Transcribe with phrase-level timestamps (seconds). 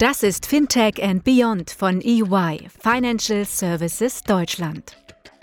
[0.00, 4.96] Das ist Fintech and Beyond von EY, Financial Services Deutschland.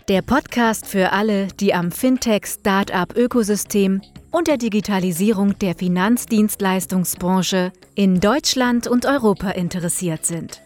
[0.09, 4.01] Der Podcast für alle, die am Fintech-Startup-Ökosystem
[4.31, 10.63] und der Digitalisierung der Finanzdienstleistungsbranche in Deutschland und Europa interessiert sind.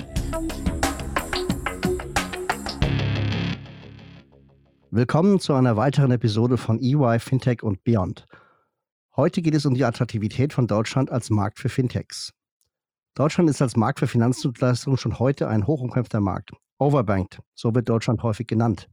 [4.89, 8.25] Willkommen zu einer weiteren Episode von EY Fintech und Beyond.
[9.17, 12.31] Heute geht es um die Attraktivität von Deutschland als Markt für Fintechs.
[13.13, 16.51] Deutschland ist als Markt für Finanzdienstleistungen schon heute ein hochumkämpfter Markt.
[16.79, 18.87] Overbanked, so wird Deutschland häufig genannt.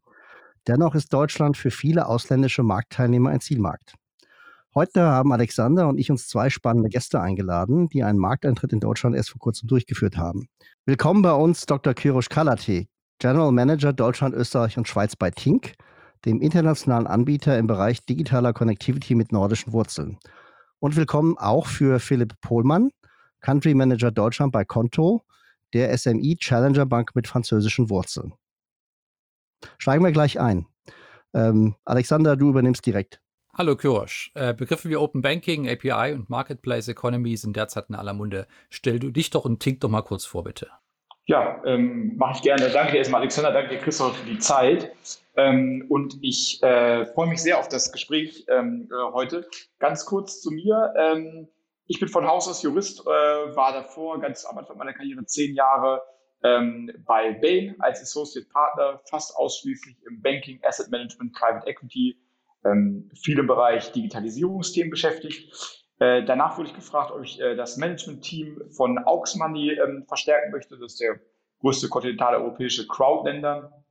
[0.66, 3.94] Dennoch ist Deutschland für viele ausländische Marktteilnehmer ein Zielmarkt.
[4.74, 9.14] Heute haben Alexander und ich uns zwei spannende Gäste eingeladen, die einen Markteintritt in Deutschland
[9.14, 10.48] erst vor kurzem durchgeführt haben.
[10.84, 11.94] Willkommen bei uns Dr.
[11.94, 12.86] Kirosh Kalate,
[13.20, 15.74] General Manager Deutschland, Österreich und Schweiz bei Tink,
[16.24, 20.18] dem internationalen Anbieter im Bereich digitaler Connectivity mit nordischen Wurzeln.
[20.80, 22.90] Und willkommen auch für Philipp Pohlmann,
[23.40, 25.22] Country Manager Deutschland bei Konto,
[25.72, 28.34] der SMI Challenger Bank mit französischen Wurzeln.
[29.78, 30.66] Steigen wir gleich ein.
[31.34, 33.20] Ähm, Alexander, du übernimmst direkt.
[33.54, 34.30] Hallo Kyrosch.
[34.34, 38.46] Äh, Begriffe wie Open Banking, API und Marketplace Economy sind derzeit in aller Munde.
[38.70, 40.68] Stell du dich doch und Tink doch mal kurz vor, bitte.
[41.26, 42.70] Ja, ähm, mache ich gerne.
[42.70, 43.52] Danke dir erstmal, Alexander.
[43.52, 44.92] Danke dir, Christoph, für die Zeit.
[45.36, 49.46] Ähm, und ich äh, freue mich sehr auf das Gespräch ähm, äh, heute.
[49.78, 50.94] Ganz kurz zu mir.
[50.96, 51.48] Ähm,
[51.88, 55.54] ich bin von Haus aus Jurist, äh, war davor ganz am Anfang meiner Karriere zehn
[55.54, 56.02] Jahre
[56.44, 62.16] ähm, bei Bain als Associate Partner, fast ausschließlich im Banking, Asset Management, Private Equity,
[62.64, 65.86] ähm, viel im Bereich Digitalisierungsthemen beschäftigt.
[65.98, 70.52] Äh, danach wurde ich gefragt, ob ich äh, das Management-Team von Aux Money ähm, verstärken
[70.52, 70.78] möchte.
[70.78, 71.18] Das ist der
[71.60, 73.84] größte kontinentale europäische Crowdlender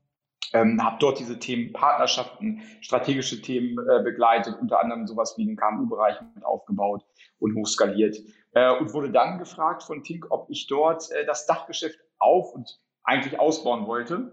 [0.53, 5.56] ähm, habe dort diese Themen Partnerschaften, strategische Themen äh, begleitet, unter anderem sowas wie den
[5.56, 7.03] KMU-Bereich mit aufgebaut
[7.40, 8.17] und hochskaliert
[8.53, 12.80] äh, und wurde dann gefragt von Tink, ob ich dort äh, das Dachgeschäft auf und
[13.03, 14.31] eigentlich ausbauen wollte,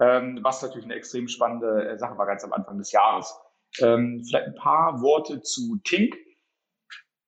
[0.00, 3.34] ähm, was natürlich eine extrem spannende äh, Sache war ganz am Anfang des Jahres.
[3.80, 6.16] Ähm, vielleicht ein paar Worte zu Tink.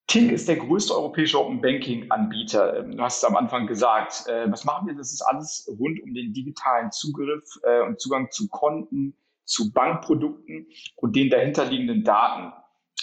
[0.06, 2.78] Tink ist der größte europäische Open Banking Anbieter.
[2.78, 4.26] Ähm, du hast es am Anfang gesagt.
[4.28, 4.94] Äh, was machen wir?
[4.94, 10.66] Das ist alles rund um den digitalen Zugriff äh, und Zugang zu Konten, zu Bankprodukten
[10.97, 12.53] und den dahinterliegenden Daten,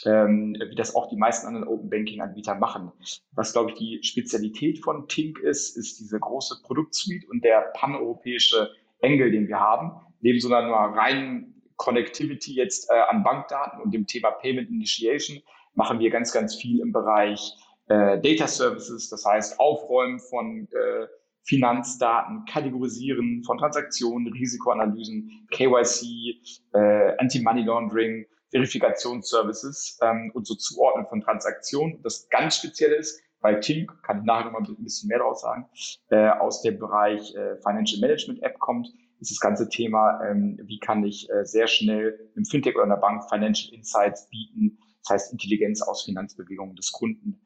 [0.06, 2.91] ähm, wie das auch die meisten anderen Open Banking Anbieter machen.
[3.31, 8.69] Was, glaube ich, die Spezialität von Tink ist, ist diese große Produktsuite und der paneuropäische
[9.00, 9.91] Engel, den wir haben.
[10.22, 15.41] Neben so einer reinen Connectivity jetzt äh, an Bankdaten und dem Thema Payment Initiation
[15.74, 17.56] machen wir ganz, ganz viel im Bereich
[17.88, 21.08] äh, Data Services, das heißt Aufräumen von äh,
[21.44, 26.42] Finanzdaten, Kategorisieren von Transaktionen, Risikoanalysen, KYC,
[26.74, 32.02] äh, Anti-Money Laundering, Verifikationsservices ähm, und so Zuordnen von Transaktionen.
[32.04, 35.42] Das ganz Spezielle ist, bei Tink, kann ich nachher noch mal ein bisschen mehr draus
[35.42, 35.68] sagen,
[36.10, 38.88] äh, aus dem Bereich äh, Financial Management App kommt,
[39.20, 42.90] ist das ganze Thema, ähm, wie kann ich äh, sehr schnell im Fintech oder in
[42.90, 47.41] der Bank Financial Insights bieten, das heißt Intelligenz aus Finanzbewegungen des Kunden,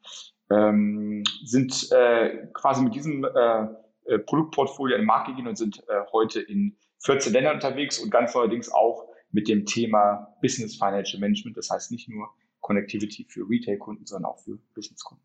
[0.50, 3.66] ähm, sind äh, quasi mit diesem äh,
[4.06, 8.10] äh Produktportfolio in den Markt gegangen und sind äh, heute in 14 Ländern unterwegs und
[8.10, 11.56] ganz neuerdings auch mit dem Thema Business Financial Management.
[11.56, 12.28] Das heißt nicht nur
[12.60, 15.22] Connectivity für Retail-Kunden, sondern auch für Business-Kunden.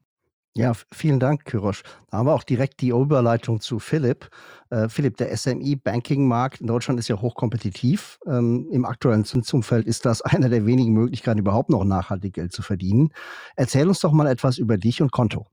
[0.54, 1.84] Ja, vielen Dank, Kyrosch.
[2.10, 4.30] Da haben wir auch direkt die Überleitung zu Philipp.
[4.70, 8.20] Äh, Philipp, der SMI-Banking-Markt in Deutschland ist ja hochkompetitiv.
[8.28, 12.64] Ähm, Im aktuellen Zinsumfeld ist das eine der wenigen Möglichkeiten, überhaupt noch nachhaltig Geld zu
[12.64, 13.14] verdienen.
[13.56, 15.48] Erzähl uns doch mal etwas über dich und Konto.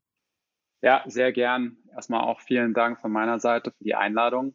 [0.82, 1.76] Ja, sehr gern.
[1.94, 4.54] Erstmal auch vielen Dank von meiner Seite für die Einladung.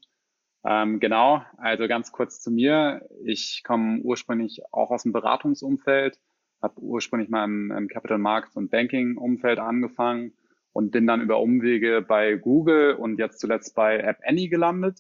[0.66, 3.08] Ähm, genau, also ganz kurz zu mir.
[3.24, 6.20] Ich komme ursprünglich auch aus dem Beratungsumfeld,
[6.64, 10.34] habe ursprünglich mal im, im Capital Markets und Banking Umfeld angefangen
[10.72, 15.00] und bin dann über Umwege bei Google und jetzt zuletzt bei App Annie gelandet.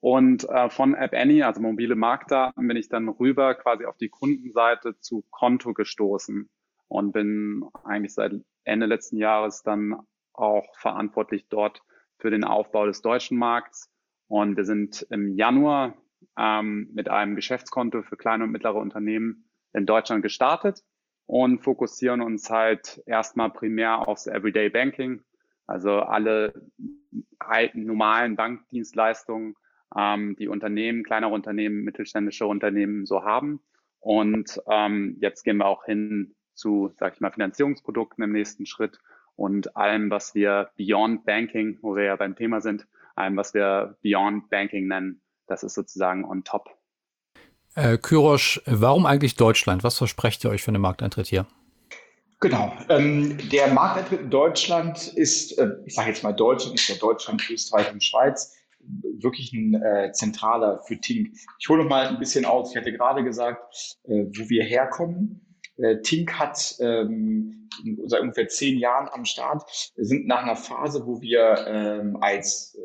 [0.00, 4.10] Und äh, von App Annie, also mobile Marktdaten, bin ich dann rüber quasi auf die
[4.10, 6.48] Kundenseite zu Konto gestoßen
[6.86, 9.96] und bin eigentlich seit Ende letzten Jahres dann
[10.34, 11.82] auch verantwortlich dort
[12.18, 13.90] für den Aufbau des deutschen Markts.
[14.28, 15.94] Und wir sind im Januar
[16.38, 20.84] ähm, mit einem Geschäftskonto für kleine und mittlere Unternehmen in Deutschland gestartet
[21.28, 25.22] und fokussieren uns halt erstmal primär aufs Everyday Banking,
[25.66, 26.54] also alle
[27.38, 29.54] alten normalen Bankdienstleistungen,
[29.94, 33.60] ähm, die Unternehmen, kleinere Unternehmen, mittelständische Unternehmen so haben.
[34.00, 38.98] Und ähm, jetzt gehen wir auch hin zu, sag ich mal, Finanzierungsprodukten im nächsten Schritt
[39.36, 43.98] und allem, was wir Beyond Banking, wo wir ja beim Thema sind, allem, was wir
[44.02, 46.77] Beyond Banking nennen, das ist sozusagen on top
[47.78, 49.84] äh, Kyrosch, warum eigentlich Deutschland?
[49.84, 51.46] Was versprecht ihr euch für einen Markteintritt hier?
[52.40, 52.72] Genau.
[52.88, 57.48] Ähm, der Markteintritt in Deutschland ist, äh, ich sage jetzt mal Deutschland, ist ja Deutschland,
[57.50, 61.30] Österreich und Schweiz, wirklich ein äh, zentraler für Tink.
[61.58, 62.70] Ich hole noch mal ein bisschen aus.
[62.70, 65.56] Ich hatte gerade gesagt, äh, wo wir herkommen.
[65.76, 67.68] Äh, Tink hat ähm,
[68.06, 69.92] seit ungefähr zehn Jahren am Start.
[69.96, 72.80] Sind nach einer Phase, wo wir ähm, als äh,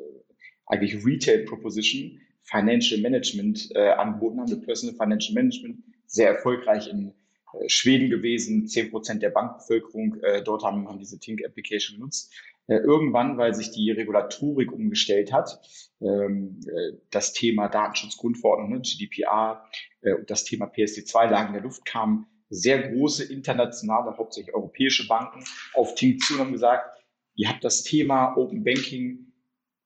[0.66, 2.19] eigentlich Retail Proposition
[2.53, 7.13] Financial Management äh, angeboten haben, mit Personal Financial Management, sehr erfolgreich in
[7.53, 12.31] äh, Schweden gewesen, zehn Prozent der Bankbevölkerung äh, dort haben, haben diese Tink-Application genutzt.
[12.67, 15.59] Äh, irgendwann, weil sich die Regulatorik umgestellt hat,
[16.00, 19.65] ähm, äh, das Thema Datenschutzgrundverordnung, ne, GDPR
[20.01, 25.07] äh, und das Thema PSD2 lagen in der Luft, kamen sehr große internationale, hauptsächlich europäische
[25.07, 27.03] Banken auf Tink zu und haben gesagt,
[27.35, 29.32] ihr habt das Thema Open Banking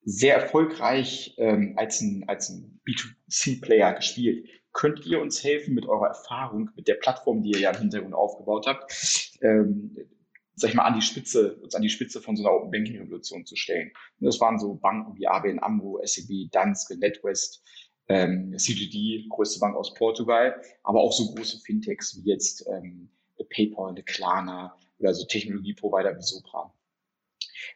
[0.09, 4.47] sehr erfolgreich ähm, als ein, als ein B2C-Player gespielt.
[4.71, 8.13] Könnt ihr uns helfen mit eurer Erfahrung, mit der Plattform, die ihr ja im Hintergrund
[8.13, 9.97] aufgebaut habt, ähm,
[10.55, 13.01] sag ich mal, an die Spitze, uns an die Spitze von so einer Open Banking
[13.01, 13.91] Revolution zu stellen?
[14.21, 17.61] Und das waren so Banken wie ABN AMRO, SEB, Danske, NetWest,
[18.07, 23.09] ähm, CGD, größte Bank aus Portugal, aber auch so große Fintechs wie jetzt ähm,
[23.53, 26.73] PayPal, Klarna oder so Technologieprovider wie Sopra.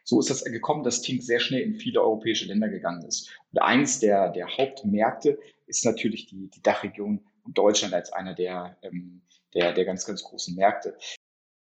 [0.04, 3.30] So ist das gekommen, dass Tink sehr schnell in viele europäische Länder gegangen ist.
[3.52, 8.76] Und eins der, der Hauptmärkte ist natürlich die, die Dachregion und Deutschland als einer der,
[8.82, 9.22] ähm,
[9.54, 10.96] der, der ganz, ganz großen Märkte.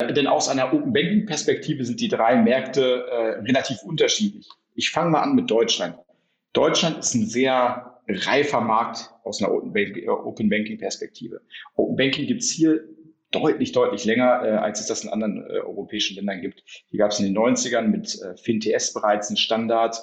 [0.01, 4.49] Denn aus einer Open Banking Perspektive sind die drei Märkte äh, relativ unterschiedlich.
[4.75, 5.97] Ich fange mal an mit Deutschland.
[6.53, 11.41] Deutschland ist ein sehr reifer Markt aus einer Open Banking Perspektive.
[11.77, 12.85] Open Banking gibt es hier
[13.35, 16.63] deutlich, deutlich länger, äh, als es das in anderen äh, europäischen Ländern gibt.
[16.89, 19.97] Hier gab es in den 90ern mit äh, FinTS bereits einen Standard,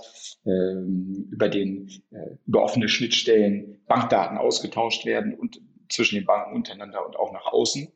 [0.46, 7.06] ähm, über den äh, über offene Schnittstellen Bankdaten ausgetauscht werden und zwischen den Banken untereinander
[7.06, 7.92] und auch nach außen.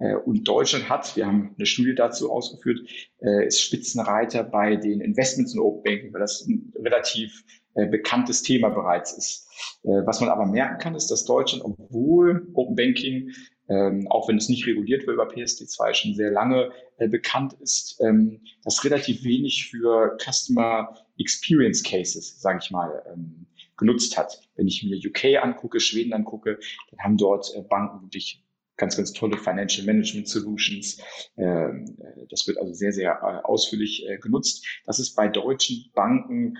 [0.00, 2.80] Äh, und Deutschland hat, wir haben eine Studie dazu ausgeführt,
[3.20, 7.44] äh, ist Spitzenreiter bei den Investments in Open Banking, weil das ein relativ
[7.74, 9.46] äh, bekanntes Thema bereits ist.
[9.82, 13.30] Was man aber merken kann, ist, dass Deutschland, obwohl Open Banking
[13.70, 17.98] ähm, auch wenn es nicht reguliert wird über PSD2 schon sehr lange äh, bekannt ist,
[18.00, 23.46] ähm, dass relativ wenig für Customer Experience Cases, sage ich mal, ähm,
[23.76, 24.42] genutzt hat.
[24.56, 26.58] Wenn ich mir UK angucke, Schweden angucke,
[26.90, 28.44] dann haben dort äh, Banken wirklich
[28.76, 31.00] ganz, ganz tolle Financial Management Solutions.
[31.36, 34.66] Ähm, äh, das wird also sehr, sehr äh, ausführlich äh, genutzt.
[34.84, 36.58] Das ist bei deutschen Banken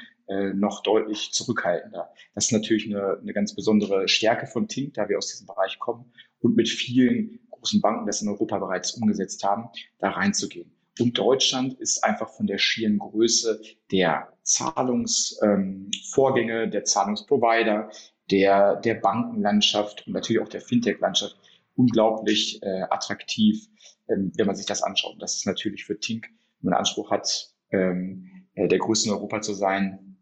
[0.55, 2.09] noch deutlich zurückhaltender.
[2.37, 5.81] Das ist natürlich eine, eine ganz besondere Stärke von Tink, da wir aus diesem Bereich
[5.81, 10.73] kommen und mit vielen großen Banken das in Europa bereits umgesetzt haben, da reinzugehen.
[10.99, 13.61] Und Deutschland ist einfach von der schieren Größe
[13.91, 17.91] der Zahlungsvorgänge, ähm, der Zahlungsprovider,
[18.31, 21.37] der, der Bankenlandschaft und natürlich auch der Fintech-Landschaft
[21.75, 23.67] unglaublich äh, attraktiv,
[24.09, 25.17] ähm, wenn man sich das anschaut.
[25.21, 26.29] Das ist natürlich für Tink,
[26.61, 30.17] wenn man Anspruch hat, ähm, äh, der größte in Europa zu sein,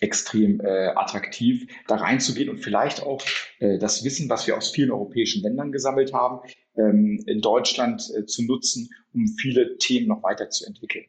[0.00, 3.22] extrem äh, attraktiv, da reinzugehen und vielleicht auch
[3.58, 6.40] das Wissen, was wir aus vielen europäischen Ländern gesammelt haben,
[6.76, 11.06] ähm, in Deutschland äh, zu nutzen, um viele Themen noch weiterzuentwickeln.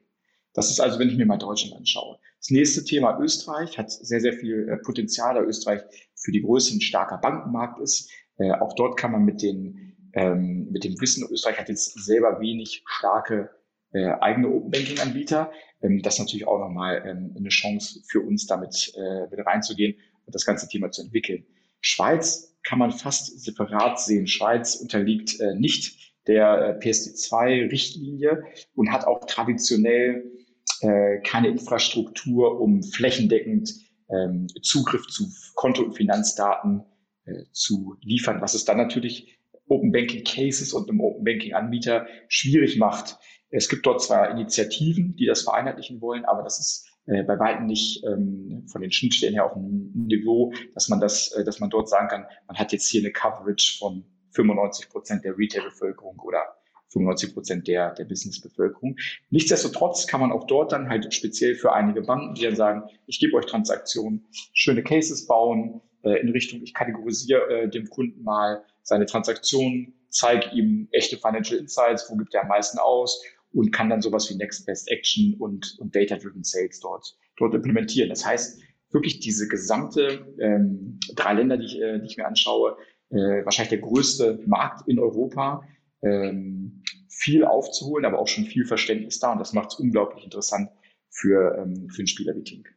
[0.53, 2.17] Das ist also, wenn ich mir mal Deutschland anschaue.
[2.39, 5.81] Das nächste Thema Österreich hat sehr, sehr viel äh, Potenzial, da Österreich
[6.15, 8.09] für die Größe ein starker Bankenmarkt ist.
[8.37, 12.39] Äh, auch dort kann man mit, den, ähm, mit dem Wissen, Österreich hat jetzt selber
[12.39, 13.49] wenig starke
[13.93, 15.51] äh, eigene Open Banking Anbieter.
[15.81, 20.33] Ähm, das ist natürlich auch nochmal eine Chance für uns, damit äh, mit reinzugehen und
[20.33, 21.45] das ganze Thema zu entwickeln.
[21.81, 24.27] Schweiz kann man fast separat sehen.
[24.27, 28.43] Schweiz unterliegt äh, nicht der äh, PSD2-Richtlinie
[28.75, 30.31] und hat auch traditionell
[30.81, 33.73] äh, keine Infrastruktur, um flächendeckend
[34.09, 36.83] ähm, Zugriff zu Konto- und Finanzdaten
[37.25, 42.07] äh, zu liefern, was es dann natürlich Open Banking Cases und einem Open Banking Anbieter
[42.27, 43.17] schwierig macht,
[43.49, 47.65] es gibt dort zwar Initiativen, die das vereinheitlichen wollen, aber das ist äh, bei weitem
[47.65, 51.69] nicht ähm, von den Schnittstellen her auf einem Niveau, dass man das, äh, dass man
[51.69, 56.57] dort sagen kann, man hat jetzt hier eine Coverage von 95 Prozent der Retail-Bevölkerung oder
[56.89, 58.97] 95 Prozent der, der Business-Bevölkerung.
[59.29, 63.19] Nichtsdestotrotz kann man auch dort dann halt speziell für einige Banken, die dann sagen, ich
[63.19, 68.63] gebe euch Transaktionen, schöne Cases bauen, äh, in Richtung, ich kategorisiere äh, dem Kunden mal
[68.83, 73.21] seine Transaktionen, zeige ihm echte Financial Insights, wo gibt er am meisten aus
[73.53, 78.09] und kann dann sowas wie Next Best Action und, und Data-Driven Sales dort, dort implementieren.
[78.09, 78.61] Das heißt,
[78.91, 82.77] wirklich diese gesamte ähm, drei Länder, die ich, äh, die ich mir anschaue,
[83.09, 85.63] äh, wahrscheinlich der größte Markt in Europa,
[86.01, 90.69] ähm, viel aufzuholen, aber auch schon viel Verständnis da und das macht es unglaublich interessant
[91.09, 92.69] für, ähm, für einen Spieler wie Tink.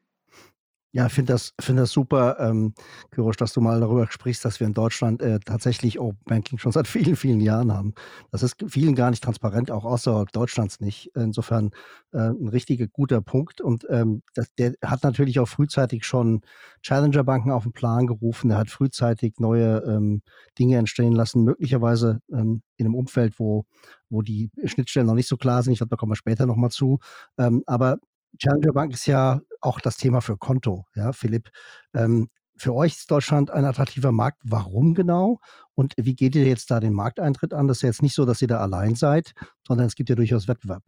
[0.93, 2.75] Ja, ich finde das, find das super, ähm,
[3.13, 6.73] Kyrosch, dass du mal darüber sprichst, dass wir in Deutschland äh, tatsächlich Open Banking schon
[6.73, 7.95] seit vielen, vielen Jahren haben.
[8.33, 11.13] Das ist vielen gar nicht transparent, auch außerhalb Deutschlands nicht.
[11.15, 11.71] Insofern
[12.13, 13.61] äh, ein richtiger guter Punkt.
[13.61, 16.41] Und ähm, das, der hat natürlich auch frühzeitig schon
[16.83, 18.49] Challenger-Banken auf den Plan gerufen.
[18.49, 20.23] Der hat frühzeitig neue ähm,
[20.59, 23.65] Dinge entstehen lassen, möglicherweise ähm, in einem Umfeld, wo,
[24.09, 25.73] wo die Schnittstellen noch nicht so klar sind.
[25.73, 26.99] Ich glaube, da kommen wir später nochmal zu.
[27.39, 27.99] Ähm, aber
[28.39, 31.51] Challenger Bank ist ja auch das Thema für Konto, ja, Philipp.
[31.95, 34.43] Ähm, für euch ist Deutschland ein attraktiver Markt.
[34.45, 35.41] Warum genau?
[35.75, 37.69] Und wie geht ihr jetzt da den Markteintritt an?
[37.69, 39.33] Das ist ja jetzt nicht so, dass ihr da allein seid,
[39.67, 40.85] sondern es gibt ja durchaus Wettbewerb.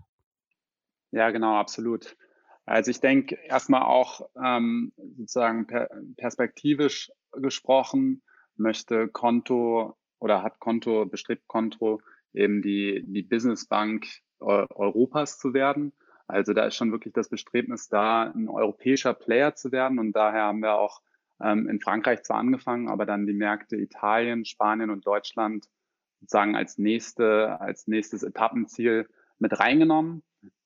[1.12, 2.16] Ja, genau, absolut.
[2.66, 8.22] Also ich denke erstmal auch ähm, sozusagen per perspektivisch gesprochen,
[8.56, 12.00] möchte Konto oder hat Konto, bestrebt Konto
[12.34, 14.06] eben die, die Businessbank
[14.38, 15.92] Europas zu werden.
[16.32, 19.98] Also da ist schon wirklich das Bestrebnis da, ein europäischer Player zu werden.
[19.98, 21.02] Und daher haben wir auch
[21.42, 25.68] ähm, in Frankreich zwar angefangen, aber dann die Märkte Italien, Spanien und Deutschland
[26.20, 29.08] sozusagen als nächste, als nächstes Etappenziel
[29.38, 30.22] mit reingenommen.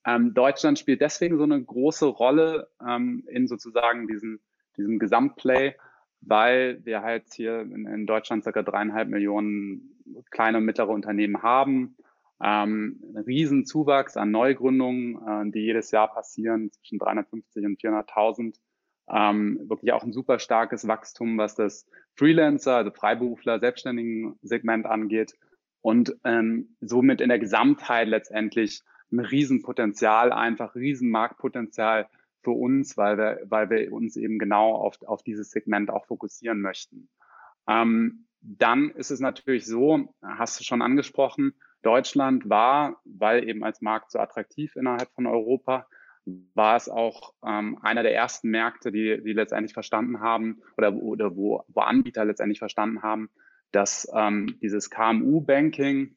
[0.06, 4.38] Ähm, Deutschland spielt deswegen so eine große Rolle ähm, in sozusagen diesem,
[4.76, 5.74] diesem Gesamtplay,
[6.20, 11.96] weil wir halt hier in, in Deutschland circa dreieinhalb Millionen kleine und mittlere Unternehmen haben
[12.42, 18.56] ähm, ein Riesenzuwachs an Neugründungen, äh, die jedes Jahr passieren, zwischen 350 und 400.000.
[19.08, 25.34] Ähm, wirklich auch ein super starkes Wachstum, was das Freelancer, also Freiberufler, selbstständigen Segment angeht
[25.86, 32.08] und ähm, somit in der Gesamtheit letztendlich ein Riesenpotenzial, einfach Riesenmarktpotenzial
[32.42, 36.60] für uns, weil wir, weil wir uns eben genau auf, auf dieses Segment auch fokussieren
[36.60, 37.08] möchten.
[37.68, 41.54] Ähm, dann ist es natürlich so, hast du schon angesprochen,
[41.86, 45.86] Deutschland war, weil eben als Markt so attraktiv innerhalb von Europa,
[46.54, 51.36] war es auch ähm, einer der ersten Märkte, die, die letztendlich verstanden haben oder, oder
[51.36, 53.30] wo, wo Anbieter letztendlich verstanden haben,
[53.70, 56.16] dass ähm, dieses KMU-Banking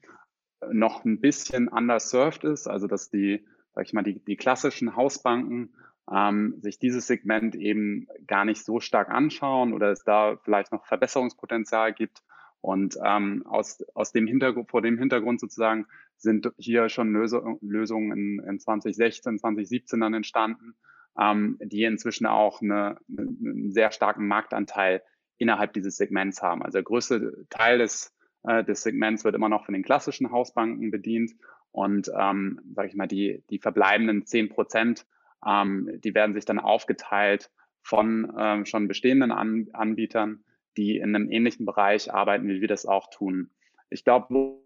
[0.72, 3.46] noch ein bisschen underserved ist, also dass die,
[3.76, 5.76] sag ich mal, die, die klassischen Hausbanken
[6.12, 10.88] ähm, sich dieses Segment eben gar nicht so stark anschauen oder es da vielleicht noch
[10.88, 12.24] Verbesserungspotenzial gibt
[12.62, 15.86] und ähm, aus, aus dem Hintergrund, vor dem Hintergrund sozusagen
[16.18, 17.14] sind hier schon
[17.62, 20.76] Lösungen in, in 2016, 2017 dann entstanden,
[21.18, 25.02] ähm, die inzwischen auch eine, eine, einen sehr starken Marktanteil
[25.38, 26.62] innerhalb dieses Segments haben.
[26.62, 28.14] Also der größte Teil des,
[28.44, 31.32] äh, des Segments wird immer noch von den klassischen Hausbanken bedient
[31.72, 35.06] und ähm, sage ich mal, die, die verbleibenden zehn Prozent,
[35.46, 37.52] ähm, die werden sich dann aufgeteilt
[37.84, 40.44] von ähm, schon bestehenden An Anbietern
[40.80, 43.52] die in einem ähnlichen Bereich arbeiten, wie wir das auch tun.
[43.90, 44.66] Ich glaube, wo,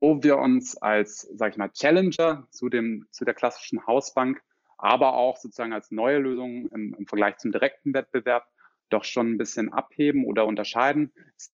[0.00, 4.42] wo wir uns als, sag ich mal, Challenger zu dem, zu der klassischen Hausbank,
[4.76, 8.46] aber auch sozusagen als neue Lösung im, im Vergleich zum direkten Wettbewerb
[8.90, 11.54] doch schon ein bisschen abheben oder unterscheiden, ist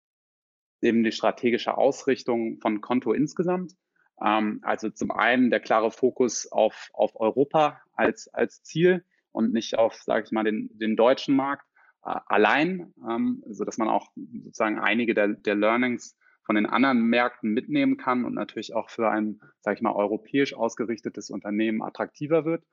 [0.81, 3.77] eben die strategische Ausrichtung von Konto insgesamt.
[4.25, 9.79] Ähm, also zum einen der klare Fokus auf, auf Europa als, als Ziel und nicht
[9.79, 11.67] auf, sage ich mal, den, den deutschen Markt
[12.03, 17.53] allein, ähm, so dass man auch sozusagen einige der, der Learnings von den anderen Märkten
[17.53, 22.65] mitnehmen kann und natürlich auch für ein, sage ich mal, europäisch ausgerichtetes Unternehmen attraktiver wird.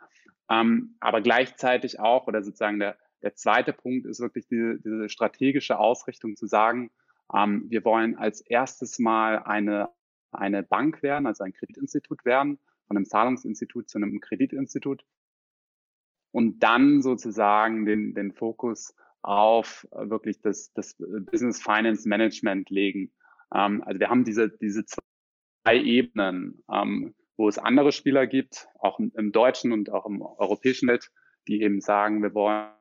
[0.49, 5.77] Ähm, aber gleichzeitig auch, oder sozusagen der, der zweite Punkt ist wirklich diese, diese strategische
[5.77, 6.89] Ausrichtung zu sagen,
[7.33, 9.89] ähm, wir wollen als erstes mal eine,
[10.31, 15.03] eine Bank werden, also ein Kreditinstitut werden, von einem Zahlungsinstitut zu einem Kreditinstitut
[16.31, 23.11] und dann sozusagen den, den Fokus auf äh, wirklich das, das Business Finance Management legen.
[23.53, 28.99] Ähm, also wir haben diese, diese zwei Ebenen, ähm, wo es andere Spieler gibt, auch
[28.99, 31.11] im, im deutschen und auch im europäischen Welt,
[31.47, 32.71] die eben sagen, wir wollen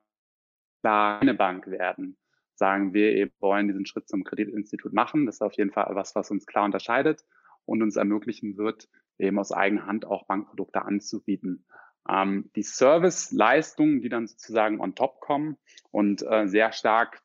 [0.82, 2.16] eine Bank werden.
[2.54, 5.26] Sagen wir eben, wollen diesen Schritt zum Kreditinstitut machen.
[5.26, 7.24] Das ist auf jeden Fall was, was uns klar unterscheidet
[7.64, 8.88] und uns ermöglichen wird,
[9.18, 11.66] eben aus eigener Hand auch Bankprodukte anzubieten.
[12.08, 15.56] Ähm, die Serviceleistungen, die dann sozusagen on top kommen
[15.90, 17.22] und äh, sehr stark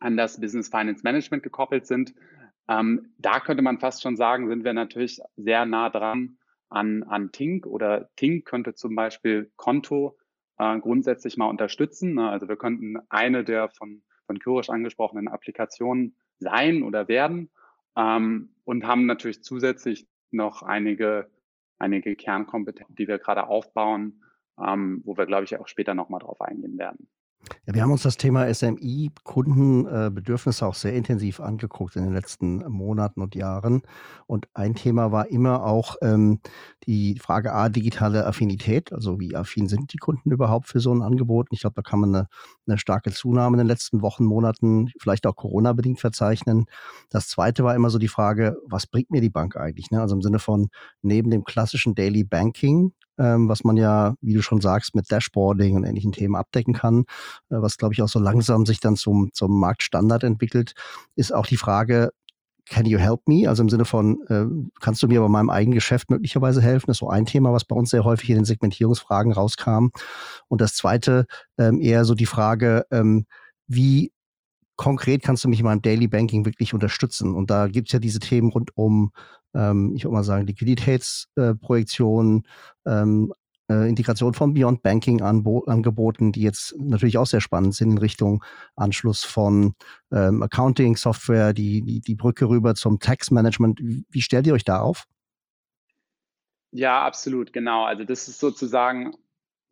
[0.00, 2.14] an das Business Finance Management gekoppelt sind,
[2.68, 6.38] ähm, da könnte man fast schon sagen, sind wir natürlich sehr nah dran
[6.68, 10.16] an, an Tink oder Tink könnte zum Beispiel Konto
[10.58, 12.14] äh, grundsätzlich mal unterstützen.
[12.14, 12.28] Ne?
[12.28, 17.50] Also wir könnten eine der von, von Kyrisch angesprochenen Applikationen sein oder werden
[17.96, 21.30] ähm, und haben natürlich zusätzlich noch einige
[21.82, 24.22] einige Kernkompetenzen, die wir gerade aufbauen,
[24.58, 27.08] ähm, wo wir, glaube ich, auch später nochmal drauf eingehen werden.
[27.66, 33.20] Ja, wir haben uns das Thema SMI-Kundenbedürfnisse auch sehr intensiv angeguckt in den letzten Monaten
[33.20, 33.82] und Jahren.
[34.26, 36.40] Und ein Thema war immer auch ähm,
[36.86, 41.02] die Frage A, digitale Affinität, also wie affin sind die Kunden überhaupt für so ein
[41.02, 41.48] Angebot?
[41.50, 42.28] Ich glaube, da kann man eine,
[42.66, 46.66] eine starke Zunahme in den letzten Wochen, Monaten, vielleicht auch Corona-bedingt verzeichnen.
[47.10, 49.90] Das zweite war immer so die Frage, was bringt mir die Bank eigentlich?
[49.90, 50.00] Ne?
[50.00, 50.68] Also im Sinne von
[51.02, 55.76] neben dem klassischen Daily Banking, ähm, was man ja, wie du schon sagst, mit Dashboarding
[55.76, 57.04] und ähnlichen Themen abdecken kann,
[57.50, 60.74] äh, was glaube ich auch so langsam sich dann zum, zum Marktstandard entwickelt,
[61.16, 62.10] ist auch die Frage,
[62.66, 63.48] can you help me?
[63.48, 64.46] Also im Sinne von, äh,
[64.80, 66.86] kannst du mir bei meinem eigenen Geschäft möglicherweise helfen?
[66.86, 69.88] Das ist so ein Thema, was bei uns sehr häufig in den Segmentierungsfragen rauskam.
[70.48, 71.26] Und das zweite,
[71.58, 73.26] ähm, eher so die Frage, ähm,
[73.66, 74.12] wie
[74.76, 77.34] konkret kannst du mich in meinem Daily Banking wirklich unterstützen?
[77.34, 79.12] Und da gibt es ja diese Themen rund um
[79.54, 82.44] ähm, ich würde mal sagen, Liquiditätsprojektion,
[82.86, 83.32] ähm,
[83.70, 88.42] äh, Integration von Beyond Banking Angeboten, die jetzt natürlich auch sehr spannend sind in Richtung
[88.76, 89.74] Anschluss von
[90.10, 93.80] ähm, Accounting Software, die, die, die Brücke rüber zum Tax Management.
[93.80, 95.04] Wie stellt ihr euch da auf?
[96.70, 97.84] Ja, absolut, genau.
[97.84, 99.14] Also das ist sozusagen,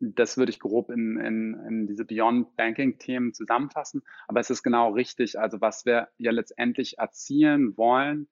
[0.01, 4.01] das würde ich grob in, in, in diese Beyond Banking-Themen zusammenfassen.
[4.27, 5.39] Aber es ist genau richtig.
[5.39, 8.27] Also was wir ja letztendlich erzielen wollen,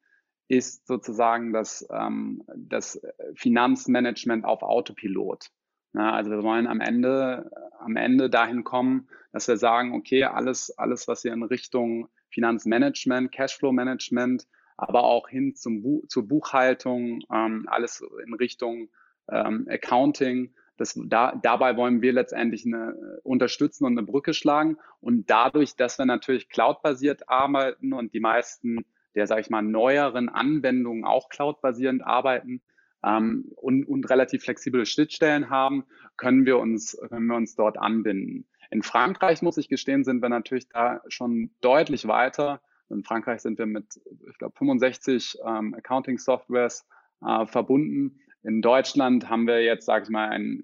[0.48, 3.00] ist sozusagen das, ähm, das
[3.36, 5.52] Finanzmanagement auf Autopilot.
[5.94, 10.76] Ja, also wir wollen am Ende, am Ende dahin kommen, dass wir sagen, okay, alles,
[10.78, 14.48] alles, was wir in Richtung Finanzmanagement, Cashflow-Management,
[14.78, 18.90] aber auch hin zum Bu zur Buchhaltung, ähm, alles in Richtung
[19.30, 24.78] ähm, Accounting, das, da, dabei wollen wir letztendlich eine, unterstützen und eine Brücke schlagen.
[25.02, 30.30] Und dadurch, dass wir natürlich cloud-basiert arbeiten und die meisten der, sage ich mal, neueren
[30.30, 32.62] Anwendungen auch cloud-basierend arbeiten
[33.04, 35.84] ähm, und, und relativ flexible Schnittstellen haben,
[36.18, 38.46] können wir uns, können wir uns dort anbinden.
[38.72, 42.62] In Frankreich, muss ich gestehen, sind wir natürlich da schon deutlich weiter.
[42.90, 46.88] In Frankreich sind wir mit, ich glaube, 65 ähm, Accounting-Softwares
[47.26, 48.20] äh, verbunden.
[48.44, 50.64] In Deutschland haben wir jetzt, sage ich mal, ein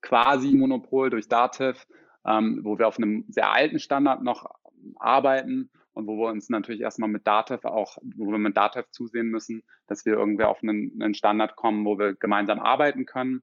[0.00, 1.86] Quasi-Monopol durch Datev,
[2.26, 4.46] ähm, wo wir auf einem sehr alten Standard noch
[4.96, 9.28] arbeiten und wo wir uns natürlich erstmal mit Datev auch, wo wir mit Datev zusehen
[9.28, 13.42] müssen, dass wir irgendwie auf einen, einen Standard kommen, wo wir gemeinsam arbeiten können.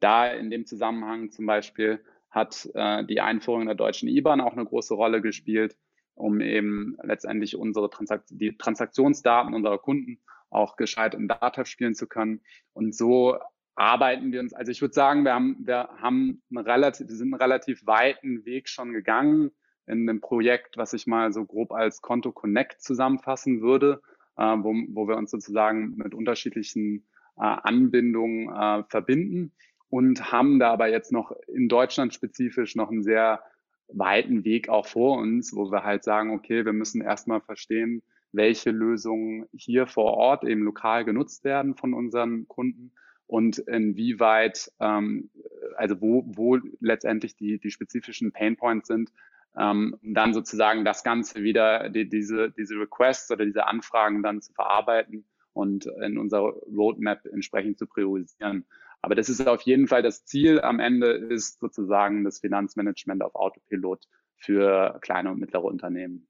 [0.00, 4.64] Da in dem Zusammenhang zum Beispiel hat äh, die Einführung der deutschen IBAN auch eine
[4.64, 5.76] große Rolle gespielt,
[6.14, 12.06] um eben letztendlich unsere Transakt die Transaktionsdaten unserer Kunden auch gescheit in Datev spielen zu
[12.06, 12.40] können.
[12.72, 13.38] Und so
[13.74, 17.32] arbeiten wir uns, also ich würde sagen, wir haben, wir haben einen relativ, wir sind
[17.32, 19.50] einen relativ weiten Weg schon gegangen
[19.86, 24.02] in einem Projekt, was ich mal so grob als Konto Connect zusammenfassen würde,
[24.36, 27.06] äh, wo, wo wir uns sozusagen mit unterschiedlichen
[27.36, 29.52] äh, Anbindungen äh, verbinden
[29.90, 33.42] und haben da aber jetzt noch in Deutschland spezifisch noch einen sehr
[33.88, 38.02] weiten Weg auch vor uns, wo wir halt sagen, okay, wir müssen erstmal verstehen,
[38.32, 42.92] welche Lösungen hier vor Ort eben lokal genutzt werden von unseren Kunden
[43.26, 45.30] und inwieweit, ähm,
[45.76, 49.12] also wo, wo letztendlich die, die spezifischen Painpoints sind,
[49.56, 54.52] ähm, dann sozusagen das Ganze wieder, die, diese, diese Requests oder diese Anfragen dann zu
[54.52, 58.66] verarbeiten und in unserer Roadmap entsprechend zu priorisieren.
[59.02, 60.60] Aber das ist auf jeden Fall das Ziel.
[60.60, 66.28] Am Ende ist sozusagen das Finanzmanagement auf Autopilot für kleine und mittlere Unternehmen.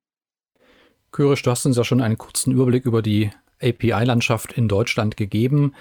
[1.10, 3.30] Körisch, du hast uns ja schon einen kurzen Überblick über die
[3.62, 5.74] API-Landschaft in Deutschland gegeben.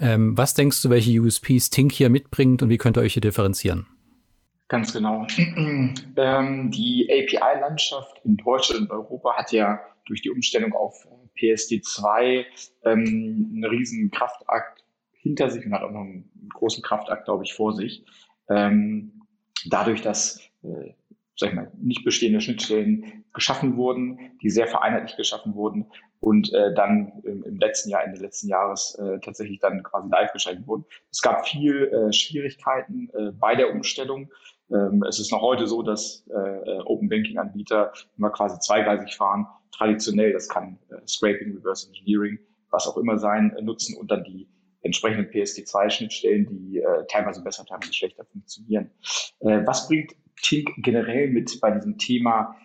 [0.00, 3.20] Ähm, was denkst du, welche USPs Tink hier mitbringt und wie könnt ihr euch hier
[3.20, 3.86] differenzieren?
[4.68, 5.26] Ganz genau.
[6.16, 11.06] ähm, die API-Landschaft in Deutschland und Europa hat ja durch die Umstellung auf
[11.38, 12.44] PSD2
[12.84, 17.54] ähm, einen riesen Kraftakt hinter sich und hat auch noch einen großen Kraftakt, glaube ich,
[17.54, 18.04] vor sich.
[18.48, 19.22] Ähm,
[19.66, 20.94] dadurch, dass äh,
[21.42, 25.86] sag ich mal, nicht bestehende Schnittstellen geschaffen wurden, die sehr vereinheitlich geschaffen wurden
[26.20, 30.32] und äh, dann im, im, letzten Jahr, Ende letzten Jahres äh, tatsächlich dann quasi live
[30.32, 30.84] geschaltet wurden.
[31.10, 34.30] Es gab viel äh, Schwierigkeiten äh, bei der Umstellung.
[34.70, 39.16] Ähm, es ist noch heute so, dass äh, äh, Open Banking Anbieter immer quasi zweigleisig
[39.16, 39.46] fahren.
[39.72, 40.78] Traditionell, das kann
[41.08, 42.38] Scraping, Reverse Engineering,
[42.70, 44.46] was auch immer sein, nutzen und dann die
[44.82, 48.90] entsprechenden PSD2-Schnittstellen, die teilweise besser, teilweise schlechter funktionieren.
[49.40, 50.12] Was bringt
[50.78, 52.56] generell mit bei diesem Thema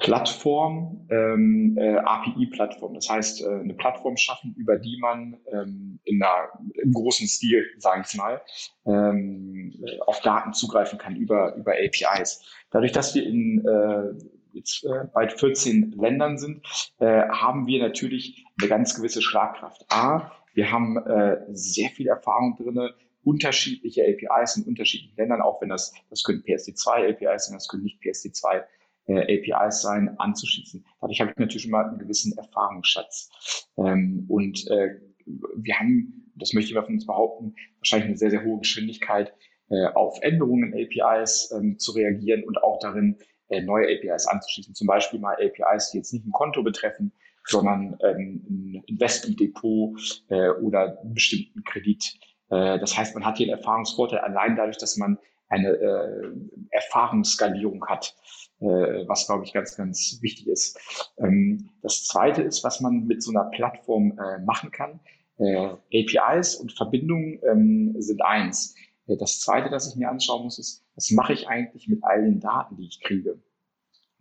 [0.00, 2.94] Plattform, ähm, äh, API-Plattform.
[2.94, 6.48] Das heißt, äh, eine Plattform schaffen, über die man ähm, in einer,
[6.82, 8.40] im großen Stil, sage ich mal,
[8.86, 9.74] ähm,
[10.06, 12.42] auf Daten zugreifen kann über, über APIs.
[12.70, 14.14] Dadurch, dass wir in äh,
[14.52, 16.62] jetzt äh, bald 14 Ländern sind,
[16.98, 19.84] äh, haben wir natürlich eine ganz gewisse Schlagkraft.
[19.90, 22.90] A, Wir haben äh, sehr viel Erfahrung drin,
[23.22, 27.84] unterschiedliche APIs in unterschiedlichen Ländern, auch wenn das, das können PSD2 APIs sein, das können
[27.84, 28.64] nicht PSD2
[29.06, 30.84] äh, APIs sein, anzuschließen.
[31.00, 33.68] Dadurch habe ich natürlich mal einen gewissen Erfahrungsschatz.
[33.76, 38.30] Ähm, und äh, wir haben, das möchte ich mal von uns behaupten, wahrscheinlich eine sehr,
[38.30, 39.34] sehr hohe Geschwindigkeit,
[39.68, 44.74] äh, auf Änderungen in APIs ähm, zu reagieren und auch darin, äh, neue APIs anzuschließen.
[44.74, 47.12] Zum Beispiel mal APIs, die jetzt nicht ein Konto betreffen,
[47.46, 52.18] sondern ähm, ein Investmentdepot äh, oder einen bestimmten Kredit.
[52.50, 56.32] Äh, das heißt, man hat hier einen Erfahrungsvorteil allein dadurch, dass man eine äh,
[56.70, 58.14] Erfahrungsskalierung hat,
[58.60, 58.64] äh,
[59.08, 60.78] was, glaube ich, ganz, ganz wichtig ist.
[61.18, 65.00] Ähm, das Zweite ist, was man mit so einer Plattform äh, machen kann.
[65.38, 68.76] Äh, APIs und Verbindungen ähm, sind eins.
[69.06, 72.22] Äh, das Zweite, das ich mir anschauen muss, ist, was mache ich eigentlich mit all
[72.22, 73.40] den Daten, die ich kriege?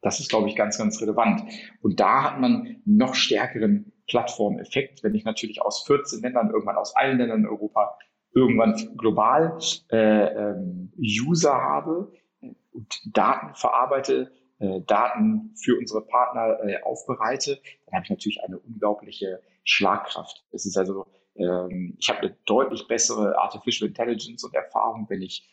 [0.02, 1.44] Das ist, glaube ich, ganz, ganz relevant.
[1.82, 6.96] Und da hat man noch stärkeren Plattformeffekt, wenn ich natürlich aus 14 Ländern, irgendwann aus
[6.96, 7.98] allen Ländern in Europa,
[8.34, 9.58] irgendwann global
[9.92, 12.12] äh, ähm, User habe
[12.72, 18.60] und Daten verarbeite, äh, Daten für unsere Partner äh, aufbereite, dann habe ich natürlich eine
[18.60, 20.46] unglaubliche Schlagkraft.
[20.52, 25.50] Es ist also, ähm, ich habe eine deutlich bessere Artificial Intelligence und Erfahrung, wenn ich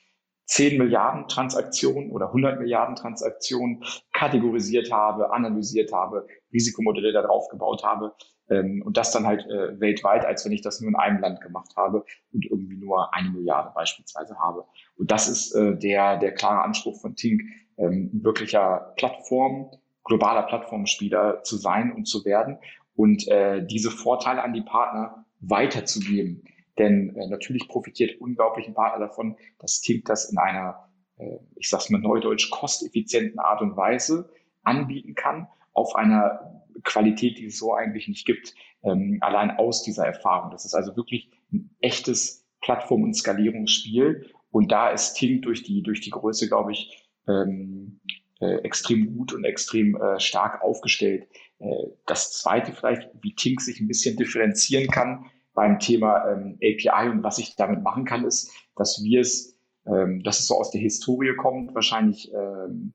[0.47, 8.15] 10 Milliarden Transaktionen oder 100 Milliarden Transaktionen kategorisiert habe, analysiert habe, Risikomodelle darauf gebaut habe
[8.49, 11.41] ähm, und das dann halt äh, weltweit, als wenn ich das nur in einem Land
[11.41, 14.65] gemacht habe und irgendwie nur eine Milliarde beispielsweise habe.
[14.97, 17.43] Und das ist äh, der, der klare Anspruch von Tink,
[17.79, 19.71] ähm, wirklicher Plattform,
[20.05, 22.59] globaler Plattformspieler zu sein und zu werden
[22.95, 26.45] und äh, diese Vorteile an die Partner weiterzugeben.
[26.79, 31.69] Denn äh, natürlich profitiert unglaublich ein Partner davon, dass Tink das in einer, äh, ich
[31.69, 34.31] sag's mal neudeutsch, kosteffizienten Art und Weise
[34.63, 40.07] anbieten kann, auf einer Qualität, die es so eigentlich nicht gibt, ähm, allein aus dieser
[40.07, 40.51] Erfahrung.
[40.51, 44.31] Das ist also wirklich ein echtes Plattform- und Skalierungsspiel.
[44.51, 48.01] Und da ist Tink durch die, durch die Größe, glaube ich, ähm,
[48.41, 51.27] äh, extrem gut und extrem äh, stark aufgestellt.
[51.59, 57.11] Äh, das zweite vielleicht, wie Tink sich ein bisschen differenzieren kann, beim Thema ähm, API
[57.11, 60.71] und was ich damit machen kann, ist, dass wir es, ähm, dass es so aus
[60.71, 62.95] der Historie kommt, wahrscheinlich ähm,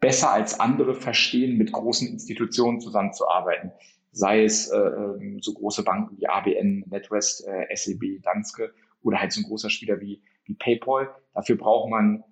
[0.00, 3.72] besser als andere verstehen, mit großen Institutionen zusammenzuarbeiten.
[4.12, 9.32] Sei es äh, ähm, so große Banken wie ABN, NetWest, äh, SEB, Danske oder halt
[9.32, 11.14] so ein großer Spieler wie, wie PayPal.
[11.34, 12.24] Dafür braucht man